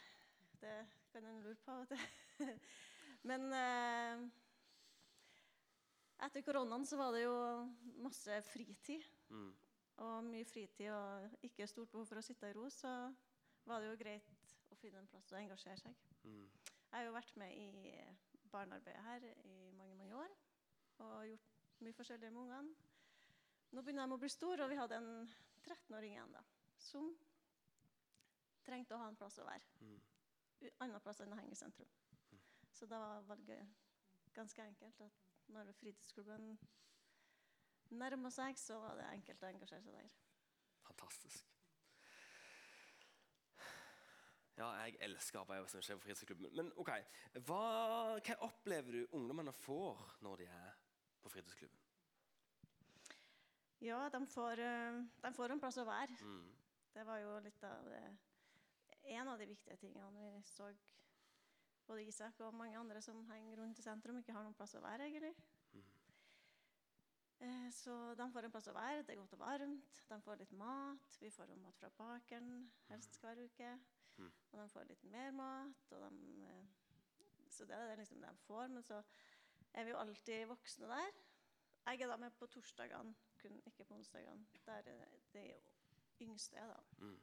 Det 0.61 0.75
kan 1.11 1.25
en 1.25 1.41
lure 1.43 1.57
på. 1.65 1.71
og. 1.71 1.87
Men 3.29 3.47
eh, 3.55 4.23
etter 6.25 6.43
koronaen 6.45 6.85
så 6.85 6.99
var 6.99 7.13
det 7.15 7.23
jo 7.23 7.35
masse 8.03 8.41
fritid. 8.51 9.05
Mm. 9.29 9.51
Og 10.03 10.27
mye 10.27 10.45
fritid 10.49 10.89
og 10.91 11.45
ikke 11.45 11.69
stort 11.69 11.91
behov 11.93 12.09
for 12.09 12.19
å 12.19 12.25
sitte 12.25 12.49
i 12.49 12.55
ro, 12.57 12.67
så 12.73 12.91
var 13.69 13.81
det 13.81 13.91
jo 13.91 13.99
greit 13.99 14.53
å 14.73 14.77
finne 14.77 15.01
en 15.01 15.09
plass 15.09 15.31
å 15.33 15.39
engasjere 15.39 15.79
seg. 15.81 16.05
Mm. 16.25 16.47
Jeg 16.83 16.97
har 16.97 17.07
jo 17.07 17.15
vært 17.15 17.37
med 17.41 17.57
i 17.57 17.93
barnearbeidet 18.53 19.05
her 19.07 19.29
i 19.31 19.71
mange 19.77 19.95
mange 19.97 20.17
år 20.21 20.33
og 21.01 21.27
gjort 21.27 21.53
mye 21.83 21.97
forskjellig 21.97 22.31
med 22.31 22.41
ungene. 22.41 22.89
Nå 23.73 23.81
begynner 23.81 24.07
de 24.07 24.15
å 24.15 24.21
bli 24.21 24.29
store, 24.29 24.65
og 24.65 24.69
vi 24.69 24.77
hadde 24.77 24.99
en 24.99 25.11
13-åring 25.63 26.13
igjen 26.13 26.33
da, 26.35 26.43
som 26.77 27.09
trengte 28.63 28.95
å 28.95 29.01
ha 29.01 29.09
en 29.09 29.17
plass 29.17 29.39
å 29.41 29.47
være. 29.47 29.69
Mm. 29.81 29.97
Annen 30.85 31.01
plass 31.03 31.23
enn 31.23 31.33
å 31.33 31.39
henge 31.39 31.55
i 31.55 31.59
sentrum. 31.59 31.89
Så 32.73 32.87
da 32.89 32.99
var 33.01 33.25
valget 33.27 33.81
ganske 34.33 34.63
enkelt. 34.63 35.01
at 35.01 35.49
Når 35.53 35.73
fritidsklubben 35.79 36.53
nærma 37.89 38.31
seg, 38.31 38.57
så 38.57 38.79
var 38.79 38.95
det 38.97 39.09
enkelt 39.09 39.43
å 39.43 39.49
engasjere 39.49 39.83
seg 39.83 39.97
der. 39.97 40.15
Fantastisk. 40.87 41.49
Ja, 44.57 44.67
jeg 44.83 44.99
elsker 45.01 45.41
arbeidet 45.41 45.71
som 45.71 45.81
skjer 45.81 45.97
på 45.97 46.05
fritidsklubben. 46.05 46.51
Men 46.53 46.69
ok, 46.77 46.91
hva, 47.47 47.61
hva 48.21 48.35
opplever 48.45 48.99
du 48.99 49.15
ungdommene 49.17 49.53
får 49.63 50.01
når 50.21 50.43
de 50.43 50.49
er 50.53 50.82
på 51.23 51.31
fritidsklubben? 51.31 51.79
Ja, 53.83 54.09
de 54.09 54.21
får, 54.31 54.59
eh, 54.63 54.99
de 55.23 55.33
får 55.35 55.51
en 55.51 55.59
plass 55.63 55.77
å 55.81 55.87
være. 55.87 56.15
Mm. 56.21 56.51
Det 56.93 57.05
var 57.07 57.17
jo 57.23 57.39
litt 57.43 57.63
av 57.67 57.89
det 57.89 58.03
En 59.03 59.27
av 59.27 59.37
de 59.37 59.45
viktige 59.49 59.75
tingene 59.75 60.11
vi 60.15 60.41
så 60.47 60.69
både 61.87 62.05
Isak 62.07 62.37
og 62.39 62.53
mange 62.55 62.77
andre 62.79 63.01
som 63.03 63.17
henger 63.27 63.57
rundt 63.59 63.79
i 63.79 63.83
sentrum, 63.83 64.17
ikke 64.21 64.31
har 64.31 64.45
noen 64.45 64.55
plass 64.55 64.75
å 64.79 64.81
være, 64.81 65.09
egentlig. 65.09 65.33
Eh, 67.43 67.69
Så 67.71 68.15
de 68.15 68.31
får 68.31 68.45
en 68.47 68.51
plass 68.51 68.69
å 68.71 68.75
være. 68.75 69.03
Det 69.03 69.15
er 69.15 69.19
godt 69.19 69.33
og 69.35 69.39
varmt. 69.39 69.99
De 70.09 70.21
får 70.21 70.39
litt 70.39 70.51
mat. 70.55 71.17
Vi 71.19 71.29
får 71.29 71.49
jo 71.51 71.55
mat 71.59 71.75
fra 71.81 71.89
bakeren 71.97 72.71
helst 72.87 73.19
hver 73.19 73.41
uke. 73.43 73.73
Mm. 74.17 74.31
Og 74.51 74.59
de 74.61 74.67
får 74.69 74.87
litt 74.87 75.03
mer 75.11 75.31
mat. 75.31 75.89
De, 75.89 76.11
eh, 76.47 76.65
så 77.49 77.65
det 77.67 77.75
er 77.75 77.97
liksom 77.99 78.21
det 78.21 78.29
de 78.29 78.45
får. 78.47 78.67
Men 78.69 78.83
så 78.83 79.01
er 79.73 79.83
vi 79.83 79.89
jo 79.93 79.97
alltid 79.97 80.45
voksne 80.49 80.87
der. 80.87 81.11
Jeg 81.85 82.01
er 82.01 82.07
da 82.07 82.17
med 82.17 82.31
på 82.39 82.47
torsdagene, 82.47 83.15
kun 83.41 83.61
ikke 83.67 83.83
på 83.85 83.95
onsdagene. 83.95 84.45
Der 84.65 84.73
er 84.93 85.09
de 85.33 85.43
yngste 86.21 86.55
er 86.57 86.67
da. 86.67 86.79
Mm. 86.97 87.21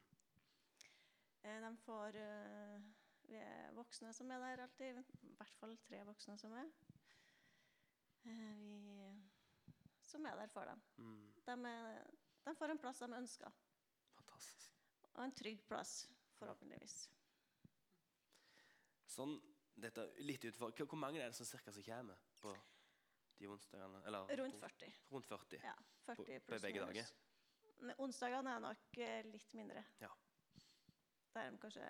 Eh, 1.42 1.60
De 1.62 1.76
får 1.84 2.16
eh, 2.20 2.80
Vi 3.30 3.36
er 3.36 3.72
voksne 3.72 4.12
som 4.12 4.30
er 4.30 4.38
der 4.42 4.62
alltid. 4.62 4.98
I 5.22 5.34
hvert 5.38 5.54
fall 5.60 5.76
tre 5.86 6.02
voksne 6.04 6.38
som 6.38 6.52
er. 6.52 6.68
Eh, 8.24 8.58
Vi 8.60 9.14
som 10.02 10.24
er 10.26 10.34
der 10.36 10.46
for 10.50 10.64
dem. 10.64 10.82
Mm. 10.96 11.32
De, 11.46 11.52
er, 11.70 12.04
de 12.46 12.54
får 12.58 12.70
en 12.74 12.78
plass 12.82 12.98
de 12.98 13.08
ønsker, 13.16 13.52
Fantastisk. 14.16 14.72
og 15.14 15.24
en 15.24 15.34
trygg 15.38 15.60
plass, 15.68 16.08
forhåpentligvis. 16.38 16.96
Sånn, 19.10 19.36
dette 19.80 20.04
litt 20.18 20.44
utenfor. 20.44 20.72
Hvor 20.86 20.98
mange 20.98 21.20
er 21.20 21.26
det 21.30 21.36
som 21.36 21.46
cirka 21.46 21.72
som 21.72 21.82
kommer 21.82 22.16
på 22.40 22.54
de 23.38 23.46
onsdagene? 23.48 24.02
Eller 24.06 24.36
Rundt 24.40 24.54
to- 24.54 24.60
40. 24.68 24.94
Rundt 25.12 25.26
40. 25.26 25.60
Ja, 25.64 25.74
40 26.06 26.40
på 26.40 26.52
på 26.54 26.60
begge 26.62 26.80
dager? 26.80 27.12
Onsdagene 27.98 28.50
er 28.56 28.60
nok 28.60 28.98
eh, 28.98 29.22
litt 29.32 29.54
mindre. 29.54 29.84
Ja. 30.00 30.10
Da 31.34 31.40
er 31.46 31.50
de 31.54 31.58
kanskje 31.62 31.86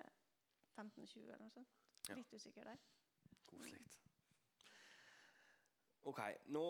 15-20 0.77 1.25
eller 1.25 1.39
noe 1.43 1.51
sånt. 1.51 1.69
Ja. 2.09 2.15
Litt 2.15 2.33
usikker 2.33 2.65
der. 2.65 2.79
Koselig. 3.47 3.81
OK. 6.09 6.21
Nå 6.55 6.65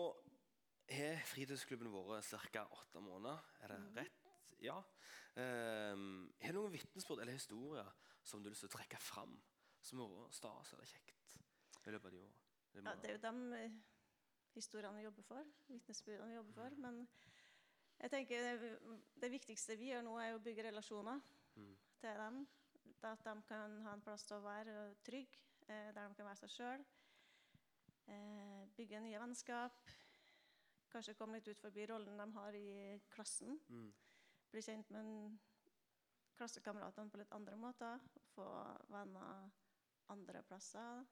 har 0.91 1.21
fritidsklubben 1.29 1.91
vært 1.93 2.51
ca. 2.51 2.65
åtte 2.71 2.99
måneder. 3.01 3.39
Er 3.61 3.67
det 3.67 3.79
Mhm. 3.79 3.95
rett? 3.97 4.31
Ja. 4.59 4.81
Um, 5.37 6.33
har 6.41 6.51
du 6.51 6.59
noen 6.59 6.71
vitnesbyrd 6.73 7.19
eller 7.21 7.33
historier 7.33 7.87
som 8.23 8.41
du 8.43 8.49
har 8.49 8.51
lyst 8.51 8.61
til 8.65 8.69
å 8.69 8.77
trekke 8.77 8.99
fram? 8.99 9.41
Som 9.81 9.99
har 10.03 10.09
vært 10.13 10.33
stas 10.37 10.73
eller 10.73 10.85
kjekt 10.85 11.37
i 11.87 11.91
løpet 11.91 12.05
av 12.05 12.11
de? 12.11 12.23
Det 12.73 12.83
Ja, 12.85 12.95
det 12.95 13.09
er 13.09 13.17
jo 13.17 13.23
de 13.31 13.53
eh, 13.63 13.71
historiene 14.55 14.97
vi 14.97 15.03
jobber 15.07 15.23
for, 15.27 15.47
vitnesbyrdene 15.67 16.29
vi 16.29 16.35
jobber 16.37 16.53
for. 16.53 16.75
Men 16.85 17.07
jeg 17.99 18.11
tenker 18.13 18.59
det, 18.61 18.71
det 19.21 19.31
viktigste 19.31 19.77
vi 19.77 19.89
gjør 19.91 20.03
nå, 20.05 20.17
er 20.21 20.35
å 20.37 20.43
bygge 20.43 20.63
relasjoner 20.69 21.21
Mm. 21.55 21.75
til 21.99 22.15
dem. 22.15 22.47
At 23.03 23.23
de 23.25 23.41
kan 23.47 23.81
ha 23.83 23.93
en 23.93 24.01
plass 24.01 24.23
til 24.23 24.37
å 24.37 24.43
være 24.45 24.95
trygg, 25.03 25.33
eh, 25.67 25.91
der 25.91 26.07
de 26.07 26.15
kan 26.15 26.25
være 26.25 26.37
seg 26.45 26.49
sjøl. 26.49 26.85
Eh, 28.07 28.67
bygge 28.77 29.01
nye 29.03 29.19
vennskap. 29.19 29.89
Kanskje 30.91 31.15
komme 31.15 31.33
litt 31.39 31.47
ut 31.47 31.59
forbi 31.59 31.85
rollen 31.89 32.17
de 32.17 32.31
har 32.37 32.53
i 32.55 32.99
klassen. 33.09 33.59
Mm. 33.69 33.91
Bli 34.51 34.61
kjent 34.61 34.89
med 34.91 35.01
en- 35.05 35.39
klassekameratene 36.37 37.11
på 37.11 37.17
litt 37.19 37.31
andre 37.31 37.55
måter. 37.55 37.99
Få 38.35 38.45
venner 38.89 39.51
andre 40.11 40.43
plasser. 40.43 41.05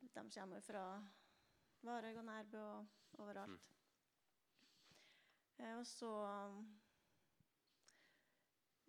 De 0.00 0.08
kommer 0.34 0.60
fra 0.60 0.84
Varøy 1.82 2.16
og 2.18 2.24
Nærbø 2.24 2.60
og 2.62 2.86
overalt. 3.18 3.68
Eh, 5.58 5.76
og 5.78 5.86
så 5.86 6.12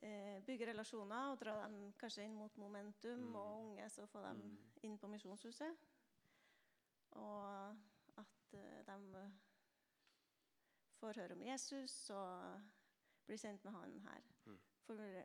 eh, 0.04 0.42
bygge 0.46 0.68
relasjoner 0.70 1.32
og 1.32 1.40
dra 1.42 1.56
dem 1.68 1.92
kanskje 2.00 2.24
inn 2.26 2.36
mot 2.38 2.58
Momentum 2.58 3.20
Mm. 3.20 3.36
og 3.36 3.60
unge, 3.60 3.90
så 3.90 4.06
få 4.06 4.22
dem 4.28 4.38
Mm. 4.38 4.58
inn 4.84 4.98
på 4.98 5.08
Misjonshuset. 5.08 5.78
Og 7.12 7.70
at 8.18 8.54
eh, 8.54 8.86
de 8.86 9.32
får 11.00 11.14
høre 11.22 11.32
om 11.34 11.42
Jesus 11.42 12.10
og 12.10 12.62
blir 13.26 13.38
sendt 13.38 13.64
med 13.66 13.72
han 13.74 14.00
her. 14.00 14.22
Mm. 14.46 14.60
For 14.86 15.24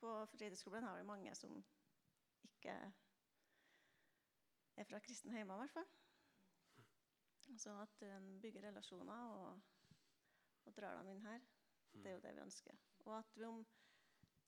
på 0.00 0.26
fritidsklubben 0.26 0.82
har 0.84 0.96
vi 0.96 1.02
mange 1.04 1.34
som 1.34 1.64
ikke 2.44 2.74
er 4.78 4.84
fra 4.86 5.00
kristne 5.02 5.34
hjemme, 5.36 5.54
i 5.54 5.62
hvert 5.64 5.74
fall. 5.74 5.88
Så 7.58 7.72
at 7.82 8.02
en 8.06 8.40
bygger 8.42 8.66
relasjoner 8.68 9.22
og, 9.34 9.60
og 10.68 10.74
drar 10.76 10.98
dem 11.00 11.08
inn 11.14 11.22
her, 11.24 11.40
det 11.96 12.06
er 12.12 12.16
jo 12.18 12.22
det 12.26 12.34
vi 12.36 12.42
ønsker. 12.44 12.76
Og 13.06 13.14
at 13.18 13.36
vi 13.40 13.46
om 13.48 13.62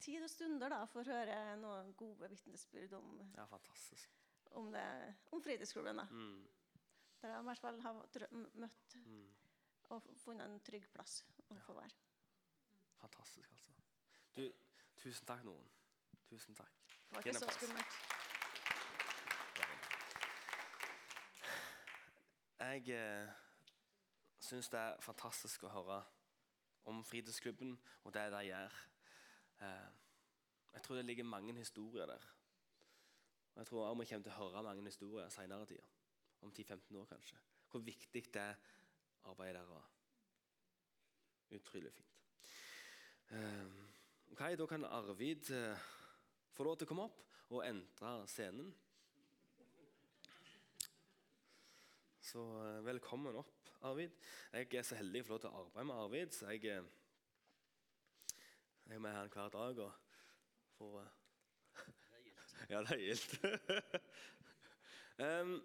tid 0.01 0.23
og 0.23 0.29
stunder 0.31 0.69
da 0.71 0.83
får 0.89 1.09
høre 1.09 1.39
noen 1.61 1.91
gode 1.99 2.29
vitnesbyrd 2.31 2.93
om, 2.99 3.19
Ja, 3.35 3.47
om, 4.59 4.71
det, 4.73 4.85
om 5.31 5.41
fritidsklubben. 5.43 5.97
da. 5.97 6.05
Mm. 6.11 6.47
Der 7.21 7.29
jeg 7.35 7.41
i 7.43 7.49
hvert 7.49 7.59
fall 7.61 7.81
har 7.81 7.93
møtt 8.53 8.95
Mm. 9.05 9.27
og 9.91 10.07
funnet 10.17 10.45
en 10.47 10.59
trygg 10.63 10.87
plass 10.93 11.23
å 11.49 11.57
få 11.59 11.73
være. 11.73 11.93
Fantastisk, 13.01 13.51
altså. 13.51 13.71
Du, 14.35 14.45
tusen 14.97 15.25
takk, 15.27 15.43
noen. 15.43 15.67
Tusen 16.29 16.55
takk. 16.55 16.80
Det 17.11 17.17
var 17.17 17.25
ikke 17.25 17.39
så 17.39 17.49
skummelt. 17.51 17.85
Jeg 22.59 22.89
eh, 22.89 23.27
syns 24.39 24.69
det 24.71 24.79
er 24.79 25.01
fantastisk 25.03 25.65
å 25.67 25.73
høre 25.73 25.97
om 26.87 27.03
fritidsklubben 27.03 27.73
og 28.05 28.13
det 28.15 28.23
de 28.31 28.41
gjør. 28.47 28.79
Eh, 29.59 29.91
jeg 30.73 30.85
tror 30.85 31.01
det 31.01 31.05
ligger 31.05 31.27
mange 31.27 31.53
historier 31.53 32.07
der. 32.07 32.31
Og 33.53 33.59
jeg 33.59 33.67
tror 33.67 33.89
også 33.89 33.99
vi 33.99 34.09
kommer 34.13 34.23
til 34.23 34.31
å 34.31 34.39
høre 34.39 34.63
mange 34.63 34.87
historier 34.87 35.29
senere 35.29 35.67
i 35.67 35.73
tida. 35.73 35.87
Om 36.41 36.53
10-15 36.55 36.97
år, 36.97 37.05
kanskje. 37.11 37.37
Hvor 37.71 37.79
viktig 37.91 38.23
det 38.33 38.49
arbeidet 39.23 39.59
der 39.59 39.67
var. 39.67 39.89
Utrolig 41.59 41.91
fint. 41.93 42.21
Eh, 43.31 43.67
ok, 44.31 44.39
Da 44.57 44.65
kan 44.65 44.85
Arvid 44.85 45.51
eh, 45.51 45.91
få 46.55 46.67
lov 46.67 46.77
til 46.77 46.87
å 46.87 46.91
komme 46.91 47.07
opp 47.09 47.21
og 47.51 47.65
entre 47.67 48.13
scenen. 48.31 48.71
Så 52.31 52.43
eh, 52.63 52.85
velkommen 52.85 53.35
opp, 53.35 53.71
Arvid. 53.89 54.13
Jeg 54.53 54.69
er 54.79 54.85
så 54.87 54.95
heldig 54.99 55.23
å 55.23 55.27
få 55.27 55.33
lov 55.33 55.41
til 55.43 55.49
å 55.49 55.63
arbeide 55.63 55.87
med 55.89 55.97
Arvid, 55.99 56.35
så 56.35 56.53
jeg, 56.53 56.63
eh, 56.71 58.37
jeg 58.85 58.95
er 58.95 59.03
med 59.03 59.17
her 59.17 59.31
hver 59.33 59.51
dag 59.51 59.81
og 59.83 59.91
får 60.77 61.01
eh, 61.01 61.09
Ja, 62.71 62.83
det 62.87 62.95
er 62.95 63.03
gildt. 63.03 63.35
um, 65.25 65.57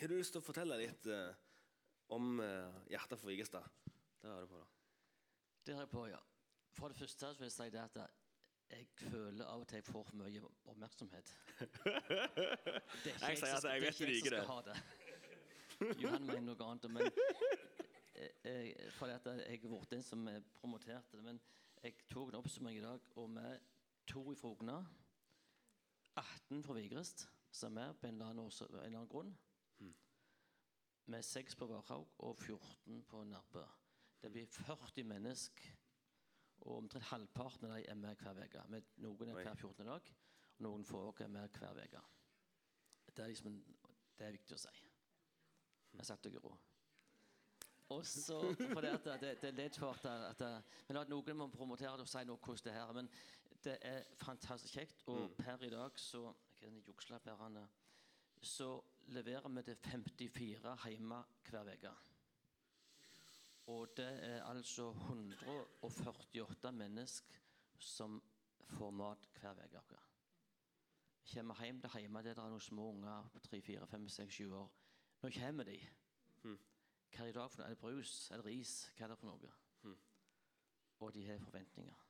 har 0.00 0.10
du 0.10 0.16
lyst 0.18 0.34
til 0.34 0.42
å 0.42 0.46
fortelle 0.48 0.80
litt 0.80 1.06
uh, 1.06 1.30
om 2.16 2.40
uh, 2.42 2.82
Hjertet 2.90 3.20
for 3.20 3.30
Vigestad? 3.30 3.70
Det 4.18 4.32
har 4.32 4.42
du 4.42 4.50
på, 4.50 4.58
da. 4.58 4.66
Det 5.64 5.76
har 5.76 5.86
jeg 5.86 5.94
på, 5.94 6.08
ja. 6.10 6.18
For 6.74 6.90
det 6.90 6.98
første 6.98 7.30
så 7.30 7.38
vil 7.38 7.46
jeg 7.52 7.54
si 7.54 7.70
det 7.70 7.84
at 7.84 8.23
jeg 8.70 8.86
føler 8.96 9.44
av 9.46 9.60
og 9.60 9.68
til 9.68 9.76
jeg 9.76 9.84
får 9.84 10.04
for 10.08 10.16
mye 10.16 10.40
oppmerksomhet. 10.66 11.32
Det 11.58 11.92
er 11.92 12.80
ikke 13.04 13.28
Jeg 13.28 13.38
sier 13.38 13.46
som- 13.46 13.48
at 13.48 13.62
jeg 13.62 13.62
det 13.62 13.70
er 13.70 13.80
vet 13.80 14.00
ikke 14.00 14.12
liker 14.12 14.36
som 14.36 14.44
skal 14.44 14.46
ha 14.46 14.60
det. 14.68 14.76
Johan 16.02 16.26
mener 16.26 16.40
noe 16.54 16.66
annet. 16.70 16.90
Men 16.90 17.02
eh, 18.14 18.30
eh, 18.44 18.74
at 19.02 19.26
jeg 19.26 19.60
har 19.60 19.70
vært 19.70 19.90
den 19.90 20.02
som 20.02 20.28
promoterte 20.54 21.16
det. 21.16 21.22
Men 21.24 21.40
jeg 21.82 21.96
tok 22.08 22.28
en 22.32 22.40
oppsummering 22.40 22.78
i 22.78 22.84
dag, 22.84 23.00
og 23.16 23.30
vi 23.36 23.48
to 24.06 24.34
fra 24.34 24.48
Ogna, 24.54 24.78
18 26.16 26.62
fra 26.64 26.74
Vigrest, 26.78 27.26
som 27.54 27.76
er 27.78 27.92
på 27.92 28.06
en 28.06 28.14
eller 28.14 28.30
annen, 28.32 28.44
års- 28.46 28.62
en 28.62 28.74
eller 28.74 28.86
annen 28.98 29.08
grunn. 29.08 29.34
Med 31.06 31.22
6 31.22 31.54
på 31.60 31.66
Varhaug 31.68 32.08
og 32.18 32.38
14 32.40 33.02
på 33.04 33.24
Nærbø. 33.28 33.64
Det 34.22 34.30
blir 34.32 34.46
40 34.46 35.04
mennesker, 35.04 35.73
og 36.60 36.76
omtrent 36.76 37.04
halvparten 37.10 37.66
av 37.68 37.76
dem 37.76 37.88
er 37.90 37.94
med 37.94 38.16
hver 38.22 38.40
uke. 38.44 38.82
Noen 39.04 39.28
er 39.28 39.40
hver 39.42 39.54
14. 39.54 39.86
dag, 39.86 40.12
og 40.56 40.62
noen 40.66 40.84
få 40.84 41.02
også 41.08 41.24
er 41.24 41.32
med 41.34 41.58
hver 41.58 41.80
uke. 41.82 42.04
Det 43.14 43.26
liksom 43.30 43.58
det 44.18 44.26
er 44.26 44.32
viktig 44.34 44.54
å 44.56 44.62
si. 44.62 44.72
Jeg 45.94 46.06
satte 46.06 46.30
dere 46.30 46.40
i 46.40 46.44
ro. 46.44 46.54
Og 47.94 48.06
så, 48.08 48.38
for 48.72 48.80
det, 48.80 48.94
at 48.96 49.20
det, 49.20 49.32
det 49.42 49.50
er 49.50 49.58
litt 49.58 49.78
at, 49.82 50.06
at 50.06 50.42
Men 50.88 51.02
at 51.02 51.10
noen 51.12 51.36
må 51.36 51.48
promotere 51.52 51.98
det 51.98 52.06
og 52.06 52.10
si 52.10 52.24
noe 52.24 52.40
hvordan 52.40 52.64
det 52.64 52.72
her 52.74 52.88
er. 52.88 52.96
Men 52.96 53.10
det 53.64 53.76
er 53.82 54.08
fantastisk 54.22 54.74
kjekt. 54.74 55.04
Og 55.06 55.28
Mm. 55.28 55.34
per 55.44 55.62
i 55.62 55.70
dag 55.70 55.98
så 56.00 56.32
så 58.44 58.80
leverer 59.06 59.48
vi 59.48 59.62
til 59.62 59.76
54 59.76 60.76
hjemme 60.88 61.24
hver 61.50 61.70
uke. 61.74 61.92
Og 63.66 63.88
det 63.96 64.08
er 64.24 64.44
altså 64.44 64.90
148 64.90 66.72
mennesker 66.72 67.40
som 67.78 68.22
får 68.76 68.90
mat 68.90 69.28
hver 69.40 69.78
uke. 69.78 70.00
Kommer 71.32 71.64
hjem 71.64 71.80
til 71.80 72.00
hjemme 72.00 72.22
det 72.22 72.34
er 72.36 72.48
noen 72.48 72.60
små 72.60 72.90
unger 72.92 73.28
på 73.32 73.40
3, 73.40 73.60
4, 73.62 73.86
5, 73.86 74.08
6, 74.08 74.34
7 74.34 74.52
år. 74.52 74.72
Nå 75.22 75.30
kommer 75.38 75.64
de. 75.64 75.78
Hmm. 76.42 76.58
Hva 77.14 77.24
er 77.24 77.30
det 77.30 77.32
i 77.32 77.38
dag 77.38 77.50
for 77.50 77.60
noe? 77.60 77.66
Er 77.66 77.74
det 77.74 77.80
brus? 77.80 78.14
Er 78.30 78.42
det 78.42 78.46
ris? 78.46 78.74
Hva 78.96 79.06
er 79.06 79.14
det 79.14 79.18
for 79.18 79.30
noe? 79.30 79.52
Hmm. 79.82 79.96
Og 81.00 81.14
de 81.14 81.24
har 81.26 81.40
forventninger. 81.40 82.04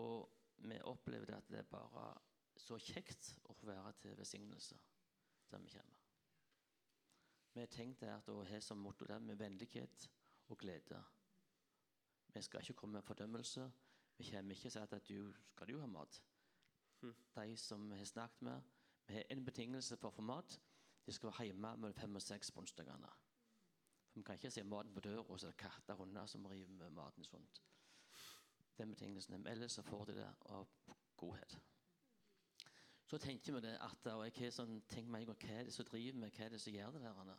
Og 0.00 0.30
vi 0.56 0.80
opplever 0.82 1.36
at 1.36 1.48
det 1.50 1.62
er 1.62 1.70
bare 1.70 2.10
så 2.58 2.78
kjekt 2.82 3.32
å 3.48 3.54
få 3.56 3.70
være 3.70 3.94
til 4.02 4.18
velsignelse 4.18 4.78
der 5.50 5.62
vi 5.62 5.72
kommer. 5.72 5.99
Vi 7.54 7.60
har 7.60 7.66
tenkt 7.66 8.02
at 8.02 8.28
å 8.28 8.42
ha 8.46 8.60
som 8.60 8.78
motto 8.78 9.06
der 9.06 9.18
med 9.18 9.38
vennlighet 9.38 10.10
og 10.48 10.58
glede. 10.58 11.02
Vi 12.34 12.42
skal 12.42 12.60
ikke 12.60 12.74
komme 12.74 12.92
med 12.92 13.02
fordømmelse. 13.02 13.70
Vi 14.18 14.30
kommer 14.30 14.54
ikke 14.54 14.68
til 14.68 14.70
å 14.70 14.86
si 14.86 14.96
at 14.96 15.08
du 15.08 15.32
skal 15.54 15.66
du 15.66 15.80
ha 15.80 15.86
mat. 15.86 16.20
De 17.02 17.56
som 17.56 17.90
vi 17.90 17.98
har 17.98 18.04
snakket 18.04 18.42
med, 18.42 18.62
vi 19.06 19.14
har 19.14 19.24
en 19.30 19.44
betingelse 19.44 19.96
for 19.96 20.10
å 20.10 20.18
få 20.18 20.22
mat. 20.22 20.60
De 21.06 21.12
skal 21.12 21.32
være 21.32 21.48
hjemme 21.48 21.72
mellom 21.76 21.96
fem 21.96 22.14
og 22.14 22.22
seks 22.22 22.52
på 22.52 22.60
onsdagene. 22.60 23.10
For 24.10 24.20
Vi 24.20 24.22
kan 24.22 24.38
ikke 24.38 24.50
se 24.50 24.62
maten 24.62 24.94
på 24.94 25.00
døra, 25.00 25.24
og 25.24 25.40
så 25.40 25.46
er 25.46 25.50
det 25.50 25.62
katter 25.64 25.94
og 25.94 26.04
hunder 26.04 26.26
som 26.26 26.46
river 26.46 26.72
med 26.72 26.90
maten. 26.90 27.24
sånt. 27.24 27.62
Den 28.78 28.90
betingelsen. 28.90 29.46
Ellers 29.46 29.72
så 29.72 29.82
får 29.82 30.04
de 30.04 30.14
det 30.14 30.34
av 30.40 30.68
godhet. 31.16 31.60
Så 33.10 33.18
tenker 33.18 33.56
vi 33.56 33.60
det 33.64 33.72
at 33.82 34.06
og 34.12 34.20
jeg 34.22 34.36
har 34.36 34.52
sånn, 34.54 34.76
tenkt 34.86 35.10
meg 35.10 35.24
hva 35.26 35.34
er 35.50 35.64
det 35.66 35.72
som 35.74 35.86
driver 35.88 36.18
med, 36.22 36.30
hva 36.30 36.44
er 36.44 36.52
det 36.54 36.60
som 36.62 36.74
gjør 36.76 36.92
det 36.94 37.00
der? 37.02 37.30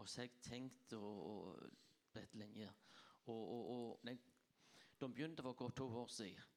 Og 0.00 0.08
så 0.08 0.18
har 0.18 0.26
jeg 0.26 0.40
tenkt 0.42 0.94
og, 0.98 1.20
og 1.30 1.68
bedt 2.10 2.32
lenge. 2.34 2.66
Og, 3.30 3.36
og, 3.38 3.68
og 3.70 4.08
nei, 4.08 4.16
da 4.98 5.06
vi 5.06 5.14
begynte 5.14 5.44
for 5.46 5.54
godt 5.60 5.76
to 5.78 5.86
år 6.00 6.10
siden, 6.10 6.48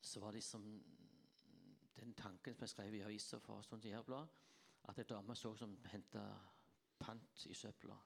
så 0.00 0.22
var 0.22 0.32
det 0.32 0.40
liksom 0.40 0.64
den 1.98 2.14
tanken 2.16 2.56
som 2.56 2.64
jeg 2.64 2.72
skrev 2.72 2.96
i 2.96 3.02
avisa 3.04 3.42
for 3.44 3.66
sånn 3.66 3.84
Jærblad, 3.84 4.32
at 4.88 5.02
en 5.02 5.10
dame 5.10 5.36
så 5.36 5.52
som 5.60 5.74
henta 5.92 6.22
pant 7.02 7.44
i 7.44 7.54
søpla. 7.54 7.98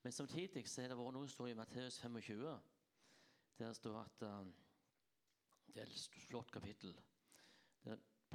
Men 0.00 0.16
samtidig 0.16 0.64
så 0.64 0.86
er 0.86 0.94
det 0.94 0.96
vært 0.96 1.12
noe 1.18 1.28
som 1.28 1.34
står 1.34 1.52
i 1.52 1.58
Matteus 1.60 2.00
25. 2.00 2.46
Der 3.60 3.76
står 3.76 4.00
at 4.00 4.24
uh, 4.24 4.48
Det 5.68 5.84
er 5.84 5.92
et 5.92 6.18
flott 6.24 6.56
kapittel. 6.56 6.96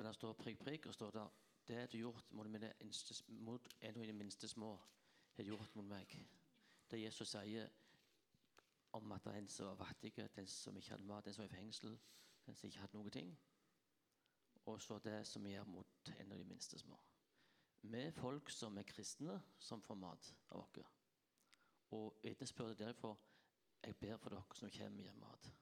Der, 0.01 0.07
det 0.07 0.15
står 0.15 0.33
prikk, 0.33 0.59
prikk, 0.59 0.85
og 0.85 0.93
står 0.93 1.11
der 1.11 1.27
Det 1.67 1.91
du 1.91 1.97
gjort 1.97 2.31
mot, 2.31 2.47
mine 2.49 2.73
minste, 2.79 3.23
mot 3.27 3.67
en 3.81 3.97
av 3.97 4.05
de 4.05 4.13
minste 4.13 4.47
små, 4.47 4.79
har 5.35 5.43
du 5.43 5.49
gjort 5.49 5.75
mot 5.75 5.85
meg. 5.85 6.15
Det 6.91 7.01
Jesus 7.01 7.29
sier 7.29 7.69
om 8.91 9.11
at 9.11 9.23
det 9.23 9.33
er 9.33 9.37
en 9.37 9.49
som 9.49 9.67
var 9.67 9.75
fattig, 9.75 10.15
den 10.35 10.47
som 10.47 10.77
ikke 10.77 10.89
hadde 10.89 11.05
mat, 11.05 11.25
den 11.25 11.33
som 11.33 11.43
var 11.43 11.51
i 11.51 11.55
fengsel, 11.55 11.99
den 12.45 12.55
som 12.55 12.67
ikke 12.67 12.79
hadde 12.79 12.97
noen 12.97 13.13
ting. 13.13 13.29
Og 14.65 14.81
så 14.81 14.97
det 14.99 15.27
som 15.27 15.45
vi 15.45 15.53
gjør 15.53 15.69
mot 15.69 16.11
en 16.17 16.31
av 16.31 16.37
de 16.37 16.47
minste 16.49 16.79
små. 16.79 16.97
Vi 17.81 18.01
er 18.01 18.11
folk 18.11 18.49
som 18.49 18.77
er 18.77 18.83
kristne, 18.89 19.37
som 19.59 19.81
får 19.81 19.95
mat 19.95 20.33
av 20.49 20.63
oss. 20.63 20.89
Og 21.91 22.17
vitnesbyrdet 22.23 22.79
derfor 22.79 23.19
jeg 23.83 23.95
ber 24.01 24.17
for 24.17 24.33
dere 24.33 24.57
som 24.57 24.69
kommer 24.69 25.03
med 25.03 25.21
mat. 25.21 25.53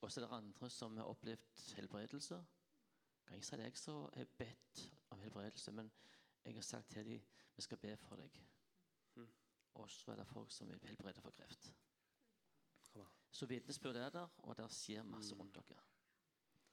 Og 0.00 0.12
så 0.12 0.20
er 0.20 0.26
det 0.26 0.34
andre 0.34 0.70
som 0.70 0.96
har 0.96 1.04
opplevd 1.12 1.74
helbredelse. 1.76 2.40
Ikke 3.30 3.46
si 3.46 3.54
er 3.54 3.62
jeg 3.62 3.78
som 3.78 4.02
har 4.14 4.32
bedt 4.38 4.82
om 5.10 5.20
helbredelse, 5.20 5.72
men 5.72 5.90
jeg 6.44 6.54
har 6.54 6.66
sagt 6.66 6.90
til 6.90 7.06
dem 7.06 7.22
vi 7.56 7.62
skal 7.62 7.78
be 7.78 7.96
for 7.96 8.16
deg. 8.16 8.40
Og 9.74 9.90
så 9.90 10.12
er 10.12 10.16
det 10.16 10.26
folk 10.26 10.52
som 10.52 10.68
vil 10.68 10.80
helbrede 10.82 11.22
for 11.22 11.30
kreft. 11.30 11.72
Så 13.30 13.46
vitnesbyrd 13.46 13.96
er 13.96 14.10
der, 14.10 14.28
og 14.38 14.56
der 14.56 14.68
skjer 14.68 15.02
masse 15.06 15.34
rundt 15.34 15.54
dere. 15.54 15.78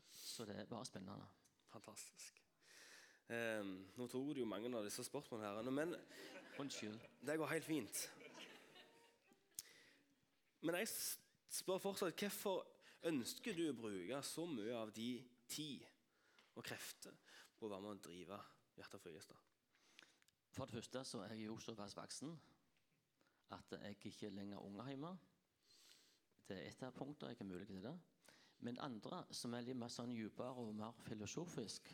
Så 0.09 0.45
det 0.45 0.55
er 0.59 0.65
bare 0.65 0.85
spennende. 0.85 1.27
Fantastisk. 1.69 2.41
Ehm, 3.29 3.91
nå 3.95 4.07
tok 4.07 4.31
du 4.35 4.39
jo 4.41 4.47
mange 4.49 4.71
av 4.77 4.85
disse 4.87 5.03
spørsmålene, 5.03 5.63
her, 5.63 5.71
men 5.71 5.95
Unnskyld. 6.59 6.99
det 7.21 7.37
går 7.37 7.47
helt 7.47 7.65
fint. 7.65 8.13
Men 10.61 10.75
jeg 10.75 10.87
spør 11.49 11.77
fortsatt 11.77 12.17
hvorfor 12.23 12.65
ønsker 13.03 13.53
du 13.53 13.67
å 13.69 13.75
bruke 13.77 14.21
så 14.25 14.45
mye 14.49 14.73
av 14.75 14.91
de 14.95 15.11
tid 15.47 15.85
og 16.57 16.65
krefter 16.65 17.15
på 17.57 17.67
å 17.67 17.71
være 17.71 17.85
med 17.85 17.95
å 17.95 18.03
drive 18.09 18.41
Hjertet 18.77 19.03
Fryestad? 19.03 19.47
For 20.57 20.65
det 20.65 20.79
første 20.79 21.03
så 21.05 21.21
er 21.23 21.35
jeg 21.35 21.47
jo 21.47 21.57
såpass 21.61 21.95
voksen 21.97 22.33
at 23.55 23.75
jeg 23.77 23.97
ikke 24.09 24.29
lenger 24.33 24.57
er 24.57 24.63
unge 24.65 24.81
unger 24.81 24.89
hjemme. 24.91 25.11
Det 26.47 26.57
er 26.57 26.69
ett 26.69 26.83
av 26.83 26.95
punktene. 26.95 27.31
Jeg 27.31 27.41
er 27.41 27.49
mulig 27.49 27.67
til 27.67 27.83
det. 27.83 27.93
Men 28.59 28.79
andre, 28.81 29.21
som 29.31 29.53
er 29.53 29.65
litt 29.67 29.77
mer 29.77 29.91
sånn 29.93 30.15
dypere 30.15 30.63
og 30.63 30.73
mer 30.75 30.95
filosofisk, 31.05 31.91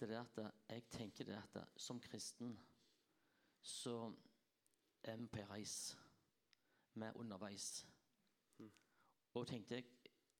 det 0.00 0.08
er 0.10 0.22
at 0.22 0.40
jeg 0.70 0.86
tenker 0.92 1.28
det 1.28 1.36
at 1.36 1.58
som 1.80 2.00
kristen 2.00 2.56
så 3.60 4.12
er 5.02 5.16
vi 5.20 5.28
på 5.28 5.44
reis. 5.50 5.96
Vi 6.94 7.04
er 7.04 7.20
underveis. 7.20 7.86
Og 9.36 9.46
tenkte 9.48 9.76
jeg, 9.76 9.86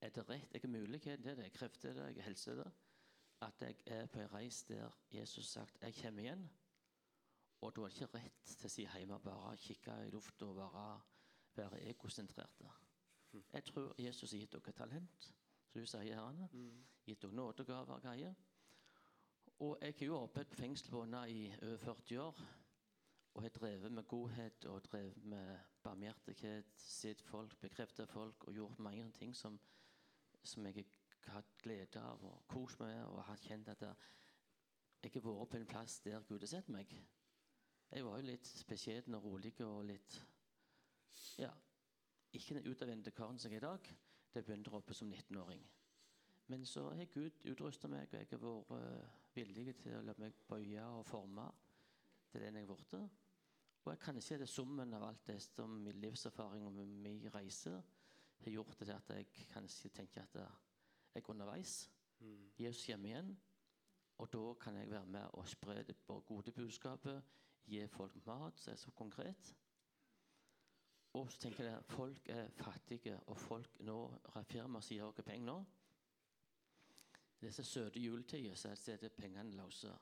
er 0.01 0.13
det 0.13 0.25
rett? 0.29 0.53
Jeg 0.53 0.63
har 0.63 0.73
mulighet 0.73 1.23
til 1.23 1.37
det, 1.37 1.43
jeg 1.45 1.53
krefter 1.53 1.93
det, 1.93 2.11
jeg 2.17 2.25
helser 2.25 2.29
helse 2.29 2.51
er 2.51 2.63
det. 2.63 2.86
At 3.41 3.63
jeg 3.63 3.77
er 3.87 4.07
på 4.07 4.21
en 4.21 4.33
reis 4.33 4.63
der 4.65 4.91
Jesus 5.13 5.55
har 5.55 5.65
sagt 5.65 5.79
'jeg 5.83 5.95
kommer 6.03 6.23
igjen'. 6.23 6.49
Og 7.61 7.69
er 7.69 7.71
det 7.71 7.93
ikke 7.93 8.19
rett 8.19 8.45
til 8.45 8.67
å 8.67 8.69
si 8.69 8.87
hjemme 8.87 9.19
bare 9.25 9.57
kikke 9.57 9.95
i 10.07 10.11
lufta 10.11 10.47
og 10.47 10.57
bare 10.57 11.01
være 11.57 11.81
egosentrerte. 11.83 12.71
Jeg 13.53 13.65
tror 13.65 13.95
Jesus 13.99 14.33
har 14.33 14.39
gitt 14.39 14.53
dere 14.53 14.73
talent, 14.73 15.33
som 15.71 15.81
du 15.81 15.87
sier, 15.87 16.15
herrene. 16.15 16.49
Gitt 17.07 17.23
dere 17.23 17.33
nådegaver 17.33 17.95
og 17.95 18.03
greier. 18.03 18.35
Og 19.59 19.79
jeg 19.81 19.95
har 19.99 20.07
jo 20.07 20.21
arbeidet 20.23 20.49
på 20.49 20.61
fengselbåndet 20.61 21.29
i 21.29 21.55
over 21.63 21.77
40 21.77 22.21
år. 22.21 22.41
Og 23.35 23.43
har 23.43 23.49
drevet 23.49 23.93
med 23.93 24.05
godhet 24.09 24.65
og 24.65 24.85
drevet 24.85 25.25
med 25.25 25.59
barmhjertighet, 25.83 26.71
sett 26.77 27.21
folk, 27.23 27.61
bekreftet 27.61 28.09
folk 28.09 28.45
og 28.45 28.55
gjort 28.55 28.79
mange 28.79 29.11
ting 29.13 29.37
som, 29.37 29.61
som 30.43 30.67
jeg 30.67 30.75
har 30.75 30.96
hatt 31.35 31.53
glede 31.63 32.01
av 32.03 32.23
og 32.25 32.43
kost 32.51 32.81
meg 32.81 32.99
og 33.05 33.23
har 33.29 33.43
kjent 33.43 33.69
at 33.73 33.85
jeg 33.87 35.13
har 35.15 35.23
vært 35.27 35.51
på 35.53 35.61
en 35.61 35.69
plass 35.71 36.01
der 36.05 36.25
Gud 36.29 36.43
har 36.43 36.51
sett 36.51 36.69
meg. 36.73 36.91
Jeg 37.91 38.05
var 38.05 38.19
jo 38.19 38.27
litt 38.27 38.49
beskjeden 38.69 39.15
og 39.15 39.29
rolig 39.29 39.55
og 39.65 39.85
litt 39.87 40.19
Ja, 41.41 41.53
ikke 42.37 42.59
den 42.59 42.69
utadvendte 42.69 43.13
karen 43.15 43.39
som 43.39 43.53
jeg 43.53 43.63
er 43.63 43.65
i 43.65 43.69
dag. 43.69 43.93
Det 44.35 44.45
begynte 44.45 44.73
oppe 44.77 44.95
som 44.95 45.09
19-åring. 45.09 45.63
Men 46.47 46.67
så 46.67 46.91
har 46.91 47.09
Gud 47.11 47.41
utrusta 47.51 47.89
meg, 47.89 48.11
og 48.13 48.19
jeg 48.21 48.29
har 48.31 48.43
vært 48.43 48.75
eh, 48.77 49.15
villig 49.35 49.77
til 49.81 49.97
å 49.97 50.03
la 50.05 50.15
meg 50.21 50.37
bøye 50.49 50.85
og 50.99 51.07
forme 51.09 51.47
til 52.31 52.45
den 52.45 52.61
jeg 52.61 52.69
har 52.69 52.75
blitt. 52.75 53.17
Og 53.87 53.93
jeg 53.93 54.03
kan 54.03 54.19
ikke 54.19 54.39
det 54.43 54.49
er 54.49 54.51
summen 54.51 54.95
av 54.99 55.07
alt 55.09 55.27
det 55.27 55.39
som 55.43 55.79
min 55.83 56.01
livserfaring 56.03 56.67
og 56.67 56.75
min 56.75 57.29
reise 57.35 57.73
har 58.43 58.51
gjort 58.51 58.77
til 58.79 58.91
at 58.91 59.11
jeg 59.15 59.49
kanskje 59.53 59.93
tenker 59.95 60.27
at 60.27 60.39
jeg 61.17 61.25
er 61.25 61.31
underveis. 61.35 61.75
Jesus 62.59 62.87
kommer 62.87 63.09
igjen, 63.09 63.33
og 64.19 64.33
da 64.33 64.55
kan 64.61 64.77
jeg 64.77 64.91
være 64.91 65.07
med 65.07 65.25
og 65.33 65.49
spre 65.49 65.83
det 65.83 65.97
gode 66.07 66.53
budskapet, 66.53 67.23
gi 67.67 67.87
folk 67.87 68.17
mat 68.27 68.59
som 68.61 68.73
er 68.73 68.77
så 68.77 68.91
konkret. 68.91 69.57
Og 71.17 71.33
så 71.33 71.39
tenker 71.39 71.65
jeg 71.65 71.85
folk 71.85 72.29
er 72.29 72.49
fattige, 72.49 73.21
og 73.21 73.39
folk 73.39 73.81
nå 73.81 73.99
firmaer 74.45 74.85
som 74.85 74.97
gir 74.97 75.05
oss 75.05 75.25
penger 75.25 75.47
nå. 75.47 75.57
Disse 77.41 77.65
søte 77.65 78.01
juletider 78.01 78.55
så 78.55 78.75
er 78.93 79.01
det 79.01 79.13
pengene 79.13 79.57
løse. 79.57 79.93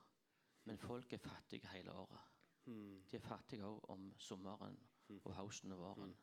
Men 0.65 0.79
folk 0.79 1.13
er 1.13 1.19
fattige 1.19 1.69
hele 1.69 1.93
året. 1.93 2.21
De 2.67 3.17
er 3.17 3.21
fattige 3.21 3.67
òg 3.67 3.91
om 3.93 4.13
sommeren 4.19 4.79
og 5.25 5.35
høsten 5.37 5.73
og 5.73 5.79
våren. 5.79 6.15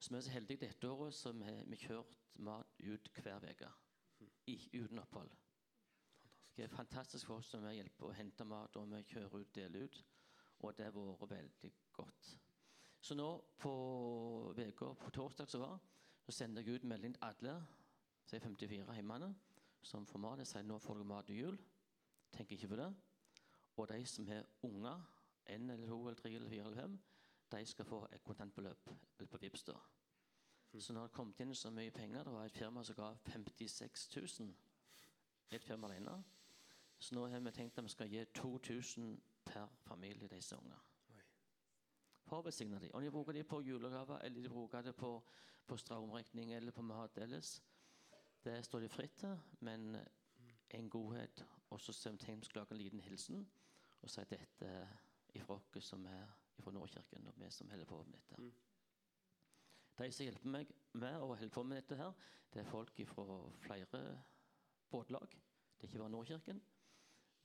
Så 0.00 0.10
vi 0.10 0.16
er 0.16 0.24
så 0.24 0.32
heldige 0.32 0.64
dette 0.64 0.88
året 0.88 1.14
som 1.14 1.42
har 1.44 1.64
vi 1.68 1.76
kjørt 1.76 2.16
mat 2.40 2.78
ut 2.80 3.10
hver 3.20 3.44
uke. 3.50 3.70
Uten 4.72 4.98
opphold. 4.98 5.30
Det 6.56 6.64
er 6.64 6.72
fantastisk 6.72 7.26
for 7.26 7.40
oss 7.40 7.50
som 7.52 7.64
vi 7.64 7.76
hjelper 7.76 8.08
å 8.08 8.16
hente 8.16 8.44
mat, 8.44 8.76
og 8.76 8.88
vi 8.90 9.02
kjører 9.12 9.42
ut, 9.42 9.52
deler 9.54 9.84
ut. 9.84 10.00
Og 10.60 10.72
det 10.76 10.88
har 10.88 10.96
vært 10.96 11.30
veldig 11.30 11.72
godt. 11.92 12.32
Så 13.00 13.14
nå 13.16 13.28
på 13.60 13.74
uka, 14.56 14.94
på 15.04 15.12
torsdag 15.14 15.48
som 15.48 15.64
var, 15.64 15.78
så 16.24 16.32
sender 16.32 16.64
jeg 16.64 16.80
ut 16.80 16.88
melding 16.88 17.14
til 17.16 17.28
alle 17.28 17.54
så 18.30 18.36
er 18.36 18.40
54 18.40 18.94
hjemmene, 18.94 19.34
som 19.82 20.06
får 20.06 20.20
mat. 20.22 20.38
Jeg 20.38 20.46
sier 20.46 20.66
nå 20.66 20.78
får 20.78 21.00
dere 21.00 21.08
mat 21.08 21.26
til 21.26 21.40
jul. 21.40 21.56
Tenker 22.30 22.54
ikke 22.56 22.68
på 22.70 22.76
det. 22.78 22.90
Og 23.76 23.88
de 23.90 24.04
som 24.06 24.28
har 24.28 24.46
unger, 24.62 25.00
én 25.50 25.70
eller 25.72 25.88
to 25.88 25.98
eller 26.02 26.20
tre 26.20 26.34
eller 26.34 26.52
fire 26.52 26.66
eller 26.68 26.82
fem, 26.82 26.98
de 27.50 27.66
skal 27.66 27.84
få 27.84 28.04
et 28.12 28.22
kontantbeløp 28.24 28.90
på 29.30 29.40
Vipps. 29.42 29.64
Så 30.78 30.92
når 30.92 31.00
har 31.00 31.08
det 31.08 31.14
kommet 31.14 31.40
inn 31.40 31.54
så 31.54 31.70
mye 31.70 31.90
penger. 31.90 32.24
Det 32.24 32.32
var 32.32 32.44
et 32.44 32.52
firma 32.52 32.84
som 32.84 32.96
ga 32.96 33.14
56 33.26 34.16
000. 34.16 34.54
Et 35.50 35.64
firma 35.64 35.88
alene. 35.88 36.22
Så 36.98 37.14
nå 37.14 37.26
har 37.26 37.40
vi 37.40 37.50
tenkt 37.50 37.78
at 37.78 37.84
vi 37.84 37.88
skal 37.88 38.08
gi 38.08 38.24
2000 38.24 39.20
per 39.44 39.66
familie 39.86 40.28
disse 40.28 40.56
ungene. 40.56 40.78
Besigne 42.44 42.78
dem. 42.78 42.90
Om 42.94 43.02
de 43.02 43.10
bruker 43.10 43.32
det 43.32 43.46
på 43.46 43.60
julegaver, 43.60 44.18
eller 44.18 44.42
de 44.42 44.48
bruker 44.48 44.82
det 44.82 44.96
på, 44.96 45.22
på 45.66 45.76
strømregning 45.76 46.52
eller 46.54 46.72
på 46.72 46.82
mat 46.82 47.18
ellers, 47.18 47.62
det 48.44 48.64
står 48.64 48.80
de 48.80 48.88
fritt 48.88 49.18
til. 49.18 49.38
Men 49.60 49.96
en 50.70 50.90
godhet. 50.90 51.46
Og 51.70 51.80
så 51.80 52.10
har 52.10 52.12
vi 52.12 52.34
vi 52.34 52.46
lage 52.54 52.70
en 52.70 52.76
liten 52.76 53.00
hilsen 53.00 53.50
og 54.00 54.10
si 54.10 54.20
dette 54.30 54.88
ifra 55.34 55.54
oss 55.54 55.84
som 55.84 56.06
er 56.06 56.26
fra 56.60 56.70
Nordkirken, 56.70 57.26
og 57.26 57.34
vi 57.36 57.50
som 57.50 57.70
holder 57.70 57.84
på 57.84 58.02
med 58.04 58.18
dette. 58.18 58.69
De 60.00 60.08
som 60.12 60.24
hjelper 60.24 60.48
meg 60.48 60.70
med 60.96 61.16
å 61.20 61.26
holde 61.34 61.52
på 61.52 61.62
med 61.62 61.82
dette, 61.82 61.96
her, 62.00 62.12
det 62.54 62.62
er 62.62 62.68
folk 62.70 63.00
fra 63.04 63.24
flere 63.60 63.98
båtlag. 64.90 65.34
Det 65.76 65.84
er 65.84 65.90
ikke 65.90 66.00
bare 66.00 66.12
Nordkirken. 66.14 66.62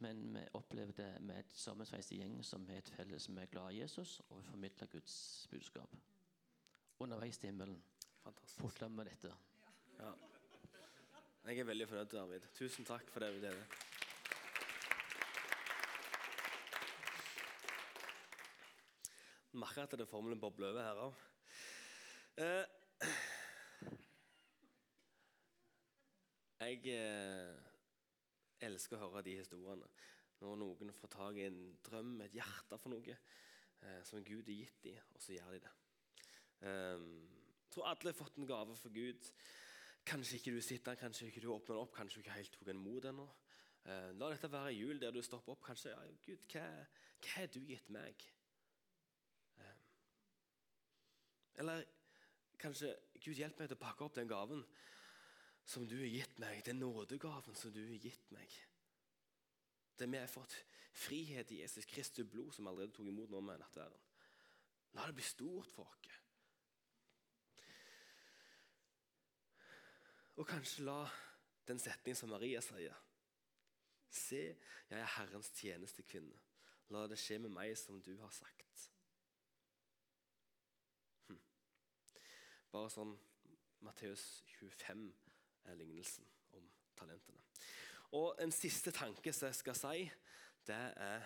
Men 0.03 0.21
vi 0.37 0.43
opplever 0.55 0.95
det 0.95 1.09
med 1.23 1.41
et 1.41 1.51
sammensveist 1.55 2.13
gjeng 2.15 2.37
som 2.47 2.63
er 2.71 2.79
et 2.79 2.93
felles 2.95 3.27
vi 3.27 3.41
er 3.43 3.51
glad 3.51 3.75
i 3.75 3.81
Jesus, 3.81 4.21
og 4.29 4.39
vi 4.39 4.47
formidler 4.47 4.91
Guds 4.91 5.17
budskap. 5.51 5.99
Underveis 6.99 7.37
til 7.37 7.51
himmelen 7.51 7.83
Fantastisk. 8.23 8.87
med 8.87 9.05
dette. 9.11 9.35
Ja. 9.99 10.13
Jeg 11.45 11.59
er 11.59 11.67
veldig 11.67 11.87
fornøyd, 11.91 12.17
Arvid. 12.23 12.47
Tusen 12.55 12.87
takk 12.87 13.11
for 13.11 13.19
det 13.19 13.33
du 13.35 13.43
deler. 13.43 13.77
Merker 19.55 19.83
at 19.83 19.99
er 19.99 20.05
formelen 20.05 20.39
bobler 20.39 20.71
over 20.71 20.83
her 20.83 21.07
òg. 21.09 21.23
Eh, 22.35 22.65
jeg 26.59 26.81
eh, 26.91 27.53
elsker 28.67 28.97
å 28.97 29.05
høre 29.05 29.21
de 29.23 29.37
historiene. 29.37 29.87
Når 30.41 30.57
noen 30.59 30.91
får 30.97 31.13
tak 31.13 31.39
i 31.39 31.45
en 31.47 31.61
drøm, 31.85 32.17
et 32.25 32.35
hjerte 32.35 32.79
for 32.81 32.91
noe 32.91 33.15
eh, 33.15 34.01
som 34.03 34.25
Gud 34.27 34.51
har 34.51 34.59
gitt 34.59 34.83
dem, 34.83 34.99
og 35.15 35.23
så 35.23 35.37
gjør 35.37 35.55
de 35.55 35.63
det. 35.63 35.73
Jeg 36.65 37.71
tror 37.71 37.89
alle 37.91 38.11
har 38.11 38.19
fått 38.19 38.37
en 38.39 38.51
gave 38.51 38.75
fra 38.79 38.91
Gud. 38.91 39.31
Kanskje 40.05 40.39
ikke 40.39 40.55
du 40.55 40.61
sitter 40.61 40.91
der, 40.91 40.99
kanskje 40.99 41.31
ikke 41.31 41.43
du 41.43 41.49
åpner 41.55 41.79
opp, 41.79 41.95
kanskje 41.95 42.19
du 42.19 42.25
ikke 42.25 42.35
helt 42.35 42.55
tok 42.55 42.67
den 42.67 42.83
mot 42.83 43.07
ennå. 43.07 43.25
La 44.19 44.29
dette 44.31 44.49
være 44.51 44.73
jul 44.73 44.99
der 45.01 45.13
du 45.13 45.21
stopper 45.23 45.53
opp. 45.53 45.63
Kanskje 45.67 45.91
ja, 45.93 45.99
Gud, 46.25 46.45
hva, 46.51 46.63
hva 47.19 47.33
har 47.35 47.51
du 47.53 47.59
gitt 47.67 47.91
meg? 47.93 48.23
Eh, 49.59 49.75
eller 51.63 51.85
kanskje 52.65 52.91
Gud 53.21 53.37
hjelp 53.39 53.59
meg 53.59 53.69
til 53.69 53.77
å 53.77 53.83
pakke 53.85 54.05
opp 54.05 54.17
den 54.17 54.29
gaven 54.29 54.63
som 55.65 55.85
du 55.89 55.95
har 55.97 56.11
gitt 56.11 56.39
meg, 56.41 56.61
den 56.65 56.81
nådegaven 56.81 57.57
som 57.57 57.73
du 57.73 57.81
har 57.81 57.97
gitt 58.01 58.31
meg. 58.35 58.51
Det 59.95 60.09
vi 60.11 60.19
har 60.19 60.29
fått 60.29 60.57
frihet 60.95 61.51
i 61.51 61.61
Jesus 61.61 61.87
Kristus 61.89 62.27
blod, 62.29 62.51
som 62.53 62.67
allerede 62.67 62.93
tok 62.95 63.07
imot 63.09 63.31
nå 63.31 63.41
med 63.41 63.61
nattverden. 63.63 64.03
La 64.95 65.07
det 65.07 65.17
bli 65.17 65.25
stort 65.25 65.71
for 65.75 65.89
oss. 65.89 66.21
Og 70.35 70.47
kanskje 70.47 70.83
la 70.83 70.99
den 71.67 71.79
setningen 71.79 72.17
som 72.19 72.31
Maria 72.31 72.61
sier 72.63 72.95
Se, 74.15 74.41
jeg 74.89 74.99
er 74.99 75.09
Herrens 75.17 75.49
tjenestekvinne. 75.57 76.37
La 76.93 77.01
det 77.11 77.17
skje 77.19 77.39
med 77.43 77.51
meg 77.51 77.73
som 77.75 77.97
du 78.03 78.13
har 78.21 78.31
sagt. 78.31 78.83
Hm. 81.27 81.39
Bare 82.75 82.91
sånn 82.91 83.13
Matteus 83.87 84.21
25 84.57 85.05
er 85.71 85.77
lignelsen 85.79 86.25
om 86.57 86.65
talentene. 86.99 87.39
Og 88.19 88.35
en 88.43 88.51
siste 88.51 88.91
tanke 88.91 89.31
som 89.31 89.47
jeg 89.47 89.55
skal 89.61 89.77
si, 89.79 90.01
det 90.67 90.79
er 91.05 91.23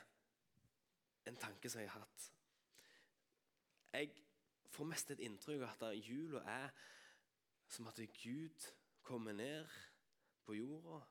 en 1.32 1.40
tanke 1.42 1.72
som 1.72 1.82
jeg 1.82 1.90
har 1.90 2.04
hatt. 2.04 2.28
Jeg 3.98 4.14
får 4.76 4.90
mest 4.92 5.16
et 5.16 5.26
inntrykk 5.26 5.66
av 5.66 5.88
at 5.90 5.98
jula 6.06 6.44
er 6.54 6.70
som 7.70 7.90
at 7.90 8.04
Gud 8.22 8.70
kommer 9.02 9.34
ned 9.34 9.66
på 10.46 10.54
jorda 10.60 11.02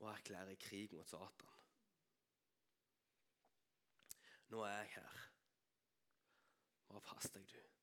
og 0.00 0.06
erklærer 0.12 0.60
krig 0.60 0.92
mot 0.92 1.08
Satan. 1.08 1.56
Nå 4.52 4.64
er 4.68 4.82
jeg 4.82 4.96
her. 4.98 5.28
Bare 6.92 7.06
pass 7.08 7.32
deg, 7.32 7.48
du. 7.48 7.79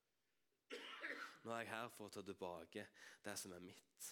Nå 1.48 1.54
er 1.54 1.62
jeg 1.64 1.70
her 1.72 1.92
for 1.96 2.10
å 2.10 2.12
ta 2.12 2.20
tilbake 2.28 2.84
det 3.24 3.34
som 3.40 3.54
er 3.56 3.62
mitt. 3.64 4.08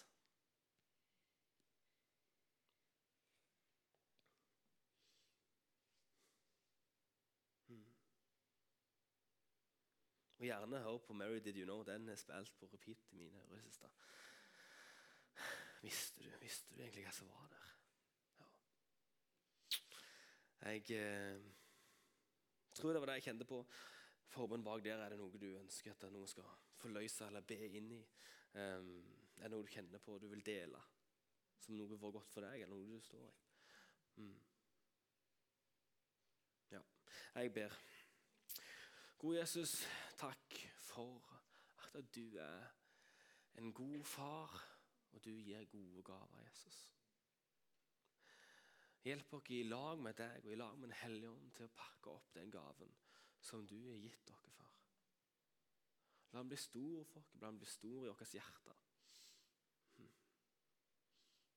Og 10.39 10.45
gjerne 10.45 10.79
hør 10.79 10.97
på 11.03 11.13
'Mary 11.13 11.39
Did 11.43 11.59
You 11.59 11.65
Know'. 11.65 11.83
Den 11.91 12.09
er 12.09 12.15
spilt 12.15 12.55
på 12.59 12.69
repeat 12.73 13.11
i 13.11 13.29
mine 13.49 13.61
siste. 13.61 13.87
Visste 15.81 16.23
du, 16.23 16.29
visste 16.39 16.75
du 16.75 16.81
egentlig 16.81 17.03
hva 17.03 17.11
som 17.11 17.27
var 17.29 17.47
der? 17.51 17.73
Ja. 18.39 18.47
Jeg 20.71 20.91
eh, 20.91 21.41
tror 22.73 22.93
det 22.93 23.01
var 23.01 23.05
det 23.11 23.13
jeg 23.19 23.23
kjente 23.23 23.45
på. 23.45 23.65
Forbund 24.27 24.63
bak 24.63 24.83
der 24.83 25.03
er 25.03 25.09
det 25.09 25.19
noe 25.19 25.37
du 25.37 25.51
ønsker 25.57 25.91
at 25.91 26.07
noen 26.11 26.27
skal 26.27 26.64
forløse 26.85 27.27
eller 27.27 27.45
be 27.45 27.57
inn 27.67 27.91
i. 27.97 28.01
Um, 28.55 28.91
er 29.35 29.49
det 29.49 29.51
noe 29.51 29.65
du 29.65 29.71
kjenner 29.73 30.01
på 30.03 30.15
og 30.15 30.23
du 30.23 30.29
vil 30.31 30.45
dele? 30.45 30.79
Som 31.65 31.79
noe 31.79 31.97
var 31.99 32.13
godt 32.15 32.31
for 32.31 32.45
deg, 32.45 32.61
eller 32.61 32.77
noe 32.77 32.99
du 32.99 33.03
står 33.03 33.25
i? 33.25 33.33
Mm. 34.21 34.35
Ja, 36.71 36.81
jeg 37.35 37.53
ber. 37.53 37.77
Gode 39.17 39.39
Jesus, 39.39 39.79
takk 40.19 40.59
for 40.85 41.31
at 41.95 42.09
du 42.15 42.37
er 42.39 42.67
en 43.57 43.73
god 43.73 44.03
far, 44.03 44.59
og 45.11 45.23
du 45.23 45.31
gir 45.31 45.65
gode 45.71 46.03
gaver, 46.03 46.43
Jesus. 46.43 46.79
Hjelp 49.05 49.33
oss 49.37 49.49
i 49.53 49.63
lag 49.63 49.99
med 50.01 50.17
deg 50.17 50.47
og 50.47 50.53
i 50.53 50.57
lag 50.57 50.77
med 50.79 50.89
Den 50.89 50.97
hellige 51.03 51.29
ånd 51.29 51.51
til 51.53 51.67
å 51.67 51.75
pakke 51.77 52.13
opp 52.17 52.31
den 52.33 52.49
gaven 52.51 52.95
som 53.45 53.67
du 53.69 53.77
har 53.77 53.99
gitt 54.01 54.23
dere, 54.27 54.49
far. 54.57 54.64
La 56.35 56.41
den 56.43 56.51
bli 56.51 56.57
stor 56.59 57.03
oss, 57.15 57.29
la 57.39 57.47
den 57.47 57.61
bli 57.61 57.67
stor 57.71 58.03
i 58.03 58.09
vårt 58.11 58.33
hjerte. 58.35 58.73
Hmm. 59.95 60.09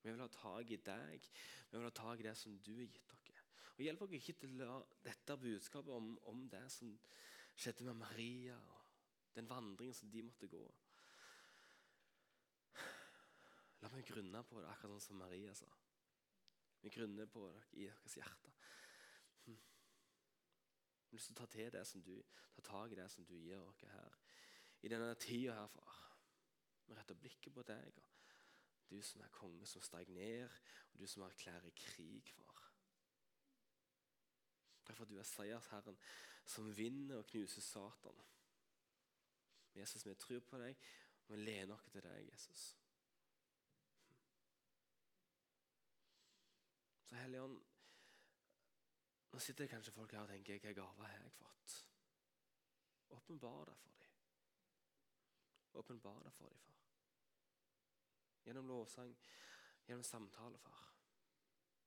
Vi 0.04 0.12
vil 0.12 0.22
ha 0.22 0.28
tak 0.30 0.70
i 0.70 0.78
deg, 0.86 1.24
vi 1.70 1.80
vil 1.80 1.86
ha 1.88 1.94
tak 1.98 2.22
i 2.22 2.28
det 2.28 2.36
som 2.38 2.54
du 2.62 2.76
har 2.76 2.86
gitt 2.86 3.08
dere. 3.10 3.42
Og 3.72 3.82
Hjelp 3.82 4.04
oss 4.06 4.14
ikke 4.20 4.36
til 4.38 4.54
å 4.54 4.68
la 4.68 4.76
dette 5.02 5.36
budskapet 5.42 5.96
om, 5.96 6.12
om 6.30 6.44
det 6.52 6.62
som 6.70 6.94
skjedde 7.58 7.88
med 7.88 7.98
Maria, 8.04 8.54
og 8.54 9.34
den 9.34 9.50
vandringen 9.50 9.98
som 9.98 10.14
de 10.14 10.22
måtte 10.28 10.50
gå 10.50 10.62
La 13.82 13.90
meg 13.92 14.06
grunne 14.06 14.40
på 14.46 14.58
det, 14.58 14.70
akkurat 14.70 14.94
sånn 14.96 15.04
som 15.04 15.20
Maria 15.22 15.52
sa. 15.54 15.68
Vi 16.82 16.90
grunner 16.94 17.26
på 17.30 17.44
det 17.46 17.60
i 17.78 17.84
deres 17.86 18.16
hjerte. 18.18 18.50
Vi 21.10 21.18
til 21.18 21.32
å 21.32 21.38
ta 21.38 21.46
til 21.50 21.70
det 21.72 21.84
som 21.86 22.02
du, 22.04 22.16
ta 22.56 22.64
tak 22.66 22.92
i 22.92 22.98
det 22.98 23.06
som 23.10 23.26
du 23.26 23.36
gir 23.38 23.62
oss 23.62 23.82
her. 23.90 24.18
I 24.82 24.88
denne 24.88 25.14
tida 25.14 25.54
her, 25.54 25.66
far. 25.66 25.96
Vi 26.86 26.94
retter 26.94 27.18
blikket 27.18 27.54
på 27.54 27.62
deg. 27.66 28.00
Du 28.88 28.96
som 29.04 29.20
er 29.20 29.34
konge 29.34 29.66
som 29.66 29.82
steg 29.84 30.08
ned, 30.08 30.48
og 30.92 31.00
du 31.00 31.06
som 31.06 31.26
erklærer 31.26 31.74
krig, 31.76 32.32
far. 32.36 32.64
Derfor 34.88 35.04
du 35.04 35.18
er 35.18 35.28
seiersherren 35.28 35.98
som 36.48 36.76
vinner 36.76 37.20
og 37.20 37.26
knuser 37.26 37.60
Satan. 37.60 38.20
Jesus, 39.74 40.06
vi 40.06 40.14
tror 40.14 40.40
på 40.40 40.58
deg, 40.58 40.76
og 41.26 41.34
vi 41.34 41.42
lener 41.42 41.74
oss 41.74 41.90
til 41.92 42.02
deg, 42.02 42.30
Jesus. 42.30 42.62
Så 47.08 47.16
Hellige 47.16 47.42
Ånd, 47.42 47.60
nå 49.32 49.38
sitter 49.38 49.66
kanskje 49.66 49.92
folk 49.92 50.12
her 50.12 50.24
og 50.24 50.32
tenker 50.32 50.58
hva 50.64 50.72
gaver 50.76 51.06
har 51.06 51.22
jeg 51.22 51.36
fått? 51.36 51.76
Åpenbar 53.16 53.64
det 53.68 53.76
for 53.76 53.88
dem. 53.92 53.97
Åpenbar 55.78 56.20
det 56.24 56.32
for 56.34 56.48
dem, 56.48 56.58
far. 56.58 56.84
Gjennom 58.44 58.66
lovsang, 58.66 59.16
gjennom 59.86 60.04
samtale, 60.04 60.58
far. 60.58 60.84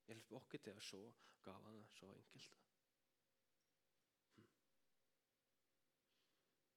Hjelp 0.08 0.32
oss 0.38 0.48
til 0.56 0.78
å 0.78 0.84
se 0.84 1.02
gavene 1.44 1.88
så 1.96 2.08
enkelte. 2.16 2.70